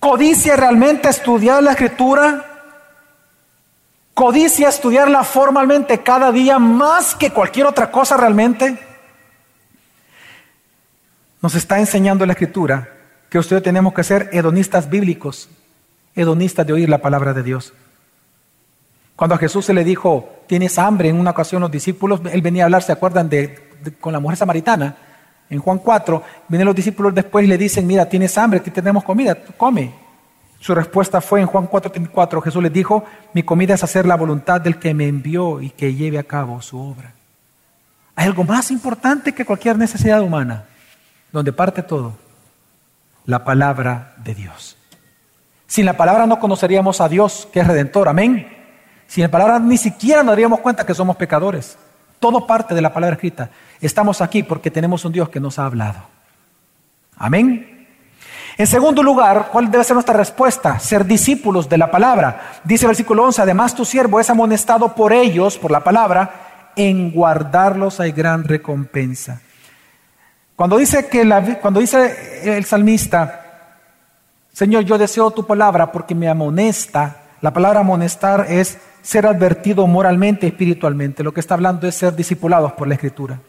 [0.00, 2.50] ¿Codicia realmente estudiar la escritura?
[4.20, 8.78] codicia estudiarla formalmente cada día más que cualquier otra cosa realmente?
[11.40, 12.86] Nos está enseñando la escritura
[13.30, 15.48] que usted tenemos que ser hedonistas bíblicos,
[16.14, 17.72] hedonistas de oír la palabra de Dios.
[19.16, 22.64] Cuando a Jesús se le dijo, tienes hambre, en una ocasión los discípulos, él venía
[22.64, 23.58] a hablar, ¿se acuerdan de,
[24.02, 24.96] con la mujer samaritana?
[25.50, 29.02] En Juan 4, vienen los discípulos después y le dicen, mira, tienes hambre, aquí tenemos
[29.02, 29.92] comida, come.
[30.60, 34.60] Su respuesta fue en Juan 4:34, Jesús les dijo, mi comida es hacer la voluntad
[34.60, 37.14] del que me envió y que lleve a cabo su obra.
[38.14, 40.66] Hay algo más importante que cualquier necesidad humana,
[41.32, 42.14] donde parte todo,
[43.24, 44.76] la palabra de Dios.
[45.66, 48.46] Sin la palabra no conoceríamos a Dios, que es redentor, amén.
[49.06, 51.78] Sin la palabra ni siquiera nos daríamos cuenta que somos pecadores.
[52.20, 53.50] Todo parte de la palabra escrita.
[53.80, 56.00] Estamos aquí porque tenemos un Dios que nos ha hablado.
[57.16, 57.88] Amén.
[58.56, 60.78] En segundo lugar, ¿cuál debe ser nuestra respuesta?
[60.78, 62.60] Ser discípulos de la palabra.
[62.62, 67.10] Dice el versículo 11, además tu siervo es amonestado por ellos, por la palabra, en
[67.10, 69.40] guardarlos hay gran recompensa.
[70.56, 71.26] Cuando dice, que
[71.62, 73.76] cuando dice el salmista,
[74.52, 80.46] Señor, yo deseo tu palabra porque me amonesta, la palabra amonestar es ser advertido moralmente,
[80.46, 81.22] espiritualmente.
[81.22, 83.40] Lo que está hablando es ser discipulados por la Escritura.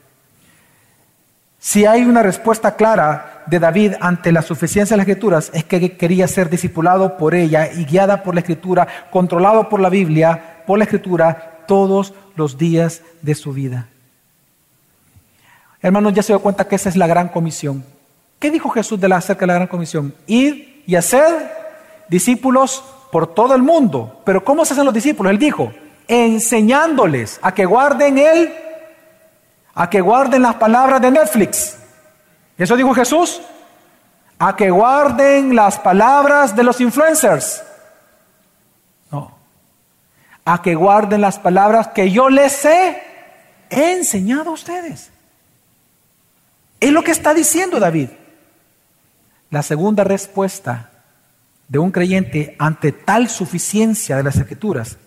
[1.64, 5.95] Si hay una respuesta clara de David ante la suficiencia de las escrituras, es que
[5.95, 10.80] quería ser discipulado por ella y guiada por la escritura, controlado por la Biblia, por
[10.80, 13.88] la escritura, todos los días de su vida.
[15.84, 17.86] Hermanos, ya se dio cuenta que esa es la gran comisión.
[18.39, 20.16] ¿Qué dijo Jesús de la, acerca de la gran comisión?
[20.26, 21.52] Ir y hacer
[22.10, 24.22] discípulos por todo el mundo.
[24.24, 25.32] Pero ¿cómo se hacen los discípulos?
[25.32, 25.72] Él dijo,
[26.07, 28.53] enseñándoles a que guarden él,
[29.74, 31.78] a que guarden las palabras de Netflix.
[32.57, 33.41] ¿Eso dijo Jesús?
[34.39, 37.64] A que guarden las palabras de los influencers.
[39.12, 39.36] No.
[40.45, 43.01] A que guarden las palabras que yo les he
[43.70, 45.12] enseñado a ustedes.
[46.80, 48.09] Es lo que está diciendo David.
[49.49, 50.91] La segunda respuesta
[51.72, 54.97] de un creyente ante tal suficiencia de las escrituras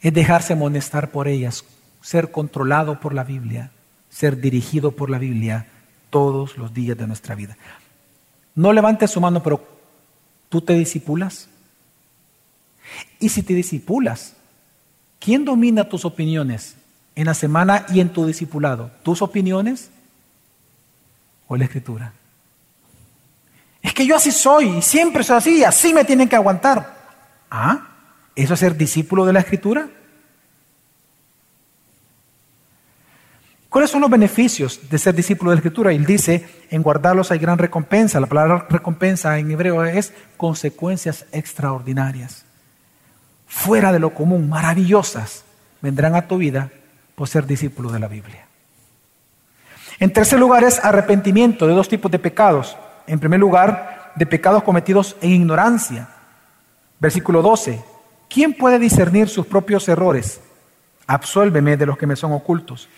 [0.00, 1.64] es dejarse amonestar por ellas,
[2.00, 3.70] ser controlado por la Biblia,
[4.10, 5.68] ser dirigido por la Biblia
[6.10, 7.56] todos los días de nuestra vida.
[8.56, 9.64] No levantes su mano, pero
[10.48, 11.48] tú te disipulas.
[13.20, 14.34] Y si te disipulas,
[15.20, 16.74] ¿quién domina tus opiniones
[17.14, 18.90] en la semana y en tu discipulado?
[19.04, 19.90] ¿Tus opiniones
[21.46, 22.17] o la escritura?
[23.98, 26.96] Que yo así soy siempre soy así y así me tienen que aguantar.
[27.50, 27.88] ¿Ah?
[28.36, 29.88] ¿Eso es ser discípulo de la escritura?
[33.68, 35.90] ¿Cuáles son los beneficios de ser discípulo de la Escritura?
[35.90, 38.20] Él dice, en guardarlos hay gran recompensa.
[38.20, 42.44] La palabra recompensa en hebreo es consecuencias extraordinarias,
[43.48, 45.42] fuera de lo común, maravillosas,
[45.82, 46.70] vendrán a tu vida
[47.16, 48.46] por ser discípulo de la Biblia.
[49.98, 52.76] En tercer lugar es arrepentimiento de dos tipos de pecados.
[53.08, 56.08] En primer lugar, de pecados cometidos en ignorancia.
[57.00, 57.82] Versículo 12.
[58.28, 60.40] ¿Quién puede discernir sus propios errores?
[61.06, 62.88] Absuélveme de los que me son ocultos.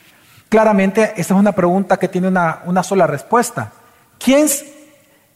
[0.48, 3.70] Claramente, esta es una pregunta que tiene una, sola respuesta.
[4.18, 4.48] ¿Quién,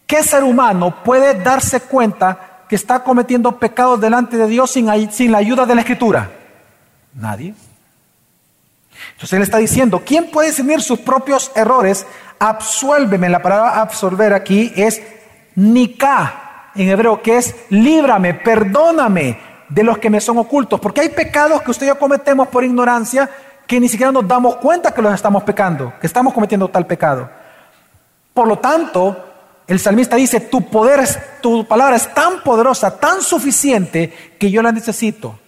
[0.07, 5.31] ¿Qué ser humano puede darse cuenta que está cometiendo pecados delante de Dios sin, sin
[5.31, 6.31] la ayuda de la Escritura?
[7.15, 7.55] Nadie.
[9.13, 12.07] Entonces él está diciendo, ¿quién puede discernir sus propios errores?
[12.39, 13.29] Absuélveme.
[13.29, 15.03] La palabra absorber aquí es
[15.55, 19.39] nika en hebreo, que es líbrame, perdóname
[19.69, 20.81] de los que me son ocultos.
[20.81, 23.31] Porque hay pecados que usted y yo cometemos por ignorancia
[23.67, 27.31] que ni siquiera nos damos cuenta que los estamos pecando, que estamos cometiendo tal pecado.
[28.33, 29.17] Por lo tanto,
[29.67, 31.01] el salmista dice, tu poder,
[31.41, 35.39] tu palabra es tan poderosa, tan suficiente, que yo la necesito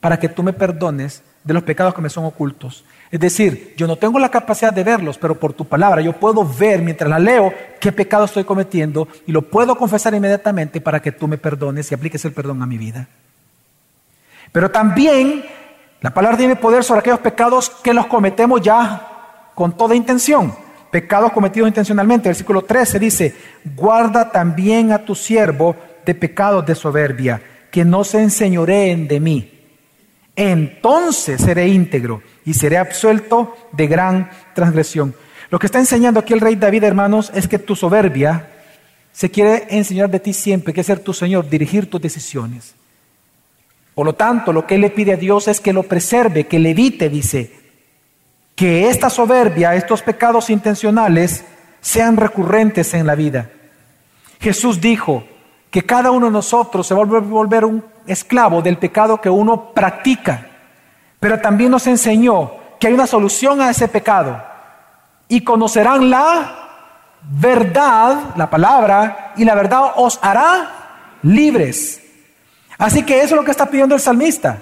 [0.00, 2.84] para que tú me perdones de los pecados que me son ocultos.
[3.10, 6.46] Es decir, yo no tengo la capacidad de verlos, pero por tu palabra yo puedo
[6.46, 11.12] ver mientras la leo qué pecado estoy cometiendo y lo puedo confesar inmediatamente para que
[11.12, 13.08] tú me perdones y apliques el perdón a mi vida.
[14.50, 15.44] Pero también
[16.00, 20.54] la palabra tiene poder sobre aquellos pecados que los cometemos ya con toda intención.
[20.90, 22.28] Pecados cometidos intencionalmente.
[22.28, 23.34] Versículo 13 dice,
[23.76, 27.40] guarda también a tu siervo de pecados de soberbia,
[27.70, 29.61] que no se enseñoreen de mí.
[30.34, 35.14] Entonces seré íntegro y seré absuelto de gran transgresión.
[35.50, 38.48] Lo que está enseñando aquí el rey David, hermanos, es que tu soberbia
[39.12, 42.74] se quiere enseñar de ti siempre, que ser tu Señor, dirigir tus decisiones.
[43.94, 46.58] Por lo tanto, lo que él le pide a Dios es que lo preserve, que
[46.58, 47.52] le evite, dice,
[48.56, 51.44] que esta soberbia, estos pecados intencionales
[51.82, 53.50] sean recurrentes en la vida.
[54.40, 55.24] Jesús dijo
[55.72, 59.70] que cada uno de nosotros se va a volver un esclavo del pecado que uno
[59.72, 60.46] practica,
[61.18, 64.38] pero también nos enseñó que hay una solución a ese pecado
[65.28, 66.56] y conocerán la
[67.22, 72.02] verdad, la palabra, y la verdad os hará libres.
[72.76, 74.58] Así que eso es lo que está pidiendo el salmista.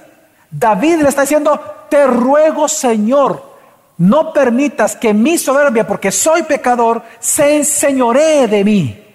[0.48, 3.56] David le está diciendo, te ruego Señor,
[3.98, 9.09] no permitas que mi soberbia, porque soy pecador, se enseñoree de mí.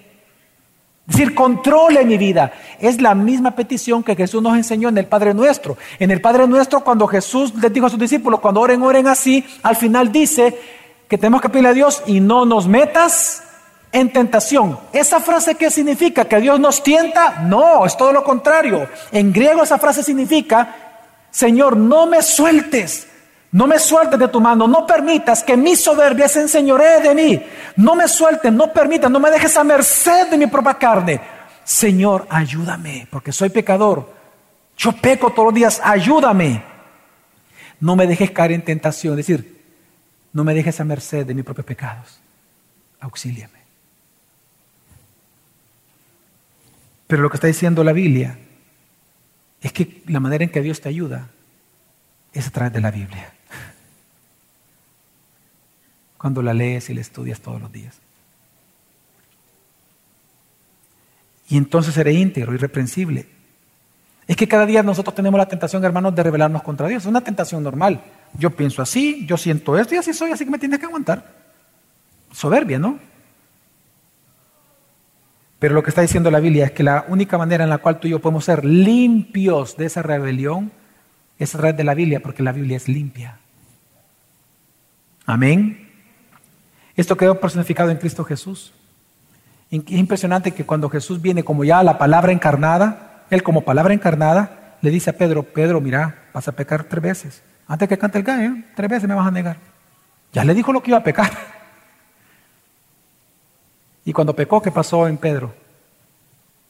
[1.08, 2.52] Es decir, controle mi vida.
[2.80, 5.76] Es la misma petición que Jesús nos enseñó en el Padre Nuestro.
[6.00, 9.44] En el Padre Nuestro, cuando Jesús les dijo a sus discípulos, cuando oren, oren así,
[9.62, 10.58] al final dice
[11.08, 13.44] que tenemos que pedirle a Dios y no nos metas
[13.92, 14.78] en tentación.
[14.92, 16.24] ¿Esa frase qué significa?
[16.24, 17.42] ¿Que Dios nos tienta?
[17.46, 18.88] No, es todo lo contrario.
[19.12, 20.74] En griego esa frase significa,
[21.30, 23.08] Señor, no me sueltes,
[23.56, 27.42] no me sueltes de tu mano, no permitas que mi soberbia se enseñoree de mí.
[27.76, 31.18] No me sueltes, no permitas, no me dejes a merced de mi propia carne.
[31.64, 34.12] Señor, ayúdame, porque soy pecador.
[34.76, 36.62] Yo peco todos los días, ayúdame.
[37.80, 39.64] No me dejes caer en tentación, es decir,
[40.34, 42.20] no me dejes a merced de mis propios pecados.
[43.00, 43.60] Auxíliame.
[47.06, 48.38] Pero lo que está diciendo la Biblia
[49.62, 51.30] es que la manera en que Dios te ayuda
[52.34, 53.32] es a través de la Biblia.
[56.26, 58.00] Cuando la lees y la estudias todos los días.
[61.48, 63.28] Y entonces seré íntegro, irreprensible.
[64.26, 67.04] Es que cada día nosotros tenemos la tentación, hermanos, de rebelarnos contra Dios.
[67.04, 68.02] Es una tentación normal.
[68.36, 71.32] Yo pienso así, yo siento esto y así soy, así que me tienes que aguantar.
[72.32, 72.98] Soberbia, ¿no?
[75.60, 78.00] Pero lo que está diciendo la Biblia es que la única manera en la cual
[78.00, 80.72] tú y yo podemos ser limpios de esa rebelión
[81.38, 83.38] es a través de la Biblia, porque la Biblia es limpia.
[85.24, 85.85] Amén.
[86.96, 88.72] Esto quedó personificado en Cristo Jesús.
[89.70, 94.76] Es impresionante que cuando Jesús viene como ya la palabra encarnada, Él como palabra encarnada,
[94.80, 97.42] le dice a Pedro, Pedro, mira, vas a pecar tres veces.
[97.66, 99.58] Antes que cante el gallo, tres veces me vas a negar.
[100.32, 101.30] Ya le dijo lo que iba a pecar.
[104.04, 105.52] Y cuando pecó, ¿qué pasó en Pedro?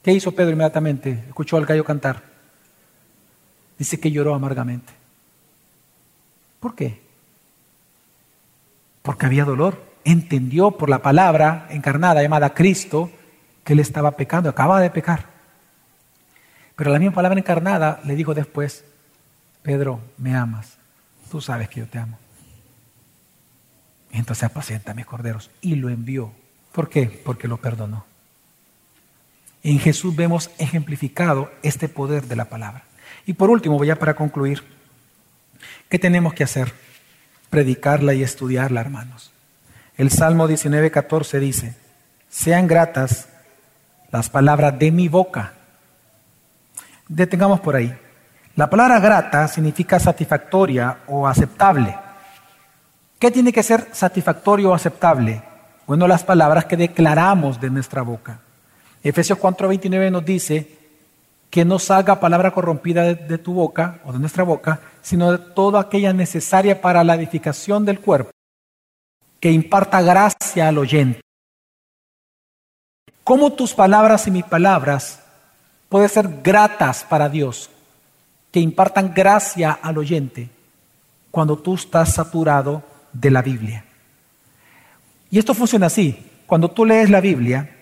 [0.01, 1.25] ¿Qué hizo Pedro inmediatamente?
[1.27, 2.23] Escuchó al gallo cantar.
[3.77, 4.91] Dice que lloró amargamente.
[6.59, 6.99] ¿Por qué?
[9.03, 9.86] Porque había dolor.
[10.07, 13.11] Entendió por la palabra encarnada llamada Cristo
[13.65, 15.25] que él estaba pecando, acaba de pecar.
[16.77, 18.85] Pero la misma palabra encarnada le dijo después,
[19.63, 20.77] Pedro, me amas,
[21.29, 22.17] tú sabes que yo te amo.
[24.13, 25.51] Entonces apacienta mis corderos.
[25.59, 26.31] Y lo envió.
[26.71, 27.07] ¿Por qué?
[27.25, 28.05] Porque lo perdonó.
[29.61, 32.85] En Jesús vemos ejemplificado este poder de la palabra.
[33.25, 34.63] Y por último, voy ya para concluir,
[35.89, 36.71] ¿qué tenemos que hacer?
[37.49, 39.33] Predicarla y estudiarla, hermanos.
[39.97, 41.75] El Salmo 19, 14 dice,
[42.29, 43.29] sean gratas
[44.11, 45.53] las palabras de mi boca.
[47.07, 47.97] Detengamos por ahí.
[48.55, 51.97] La palabra grata significa satisfactoria o aceptable.
[53.17, 55.41] ¿Qué tiene que ser satisfactorio o aceptable?
[55.87, 58.39] Bueno, las palabras que declaramos de nuestra boca.
[59.03, 60.77] Efesios 4:29 nos dice
[61.49, 65.79] que no salga palabra corrompida de, tu boca o de nuestra boca, sino de toda
[65.79, 68.31] aquella necesaria para la edificación del cuerpo,
[69.39, 71.21] que imparta gracia al oyente.
[73.23, 75.21] ¿Cómo tus palabras y mis palabras
[75.89, 77.69] pueden ser gratas para Dios,
[78.51, 80.49] que impartan gracia al oyente
[81.29, 82.83] cuando tú estás saturado
[83.13, 83.85] de la Biblia?
[85.29, 86.25] Y esto funciona así.
[86.45, 87.75] Cuando tú lees la Biblia,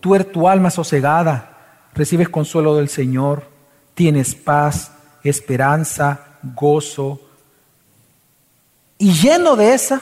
[0.00, 3.50] tú eres tu alma sosegada, recibes consuelo del Señor,
[3.94, 7.20] tienes paz, esperanza, gozo.
[8.96, 10.00] Y lleno de esa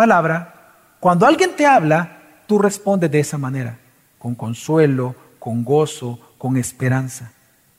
[0.00, 0.54] palabra,
[0.98, 3.76] cuando alguien te habla, tú respondes de esa manera,
[4.18, 7.32] con consuelo, con gozo, con esperanza.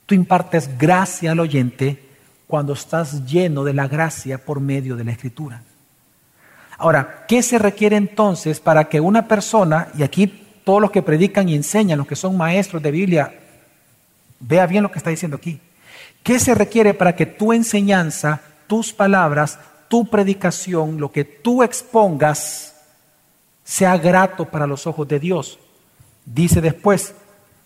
[0.06, 2.10] Tú impartes gracia al oyente
[2.46, 5.64] cuando estás lleno de la gracia por medio de la escritura.
[6.78, 10.28] Ahora, ¿qué se requiere entonces para que una persona, y aquí
[10.64, 13.34] todos los que predican y enseñan, los que son maestros de Biblia,
[14.40, 15.60] vea bien lo que está diciendo aquí.
[16.22, 19.58] ¿Qué se requiere para que tu enseñanza, tus palabras,
[19.92, 22.74] tu predicación, lo que tú expongas,
[23.62, 25.60] sea grato para los ojos de Dios?
[26.26, 27.14] Dice después,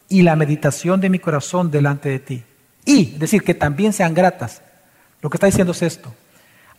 [0.10, 2.44] y la meditación de mi corazón delante de ti.
[2.84, 4.64] Y, es decir, que también sean gratas.
[5.22, 6.12] Lo que está diciendo es esto.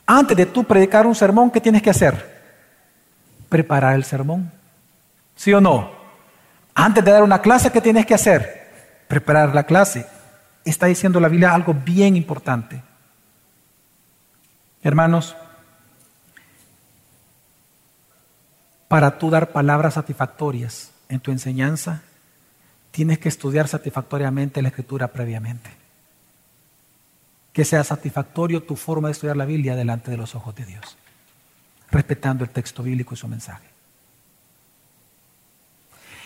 [0.05, 2.43] Antes de tú predicar un sermón, ¿qué tienes que hacer?
[3.49, 4.51] Preparar el sermón.
[5.37, 5.93] ¿Sí o no?
[6.75, 8.67] Antes de dar una clase, ¿qué tienes que hacer?
[9.07, 10.07] Preparar la clase.
[10.65, 12.83] Está diciendo la Biblia algo bien importante.
[14.87, 15.35] Hermanos,
[18.87, 22.03] para tú dar palabras satisfactorias en tu enseñanza,
[22.93, 25.71] tienes que estudiar satisfactoriamente la escritura previamente
[27.53, 30.97] que sea satisfactorio tu forma de estudiar la Biblia delante de los ojos de Dios,
[31.91, 33.67] respetando el texto bíblico y su mensaje.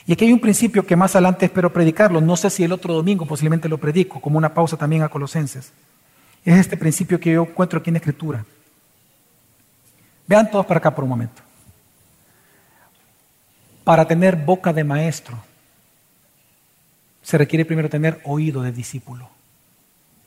[0.04, 2.92] Y aquí hay un principio que más adelante espero predicarlo, no sé si el otro
[2.92, 5.72] domingo posiblemente lo predico, como una pausa también a Colosenses.
[6.44, 8.44] Es este principio que yo encuentro aquí en la Escritura.
[10.26, 11.42] Vean todos para acá por un momento.
[13.84, 15.38] Para tener boca de maestro,
[17.22, 19.28] se requiere primero tener oído de discípulo.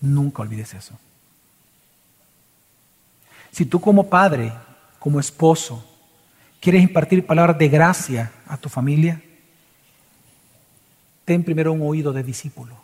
[0.01, 0.99] Nunca olvides eso.
[3.51, 4.51] Si tú como padre,
[4.99, 5.85] como esposo,
[6.59, 9.21] quieres impartir palabras de gracia a tu familia,
[11.25, 12.75] ten primero un oído de discípulo.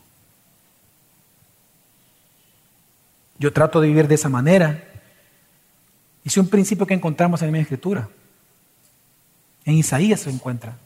[3.39, 4.83] Yo trato de vivir de esa manera.
[6.23, 8.07] Es un principio que encontramos en mi escritura.
[9.65, 10.77] En Isaías se encuentra.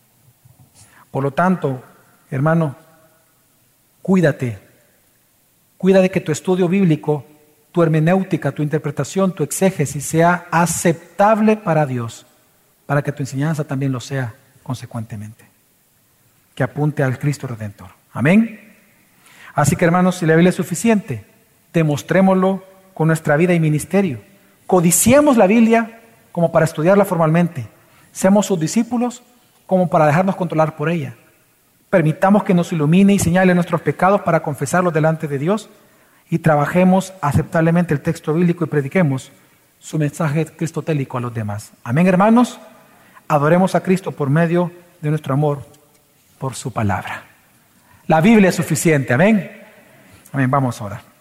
[1.12, 1.84] Por lo tanto,
[2.30, 2.76] hermano,
[4.02, 4.64] cuídate
[5.84, 7.26] Cuida de que tu estudio bíblico,
[7.74, 12.26] tu hermenéutica, tu interpretación, tu exégesis sea aceptable para Dios,
[12.86, 14.34] para que tu enseñanza también lo sea
[14.64, 15.44] consecuentemente.
[16.56, 17.90] Que apunte al Cristo Redentor.
[18.14, 18.78] Amén.
[19.54, 21.26] Así que hermanos, si la Biblia es suficiente,
[21.74, 22.64] demostrémoslo
[22.94, 24.20] con nuestra vida y ministerio.
[24.68, 26.00] Codiciemos la Biblia
[26.32, 27.68] como para estudiarla formalmente.
[28.12, 29.24] Seamos sus discípulos
[29.66, 31.16] como para dejarnos controlar por ella.
[31.90, 35.70] Permitamos que nos ilumine y señale nuestros pecados para confesarlos delante de Dios
[36.30, 39.32] y trabajemos aceptablemente el texto bíblico y prediquemos
[39.80, 41.72] su mensaje cristotélico a los demás.
[41.84, 42.60] Amén, hermanos.
[43.28, 44.72] Adoremos a Cristo por medio
[45.02, 45.66] de nuestro amor
[46.40, 47.24] por su palabra.
[48.08, 49.14] La Biblia es suficiente.
[49.14, 49.52] Amén.
[50.32, 50.50] Amén.
[50.50, 51.13] Vamos ahora.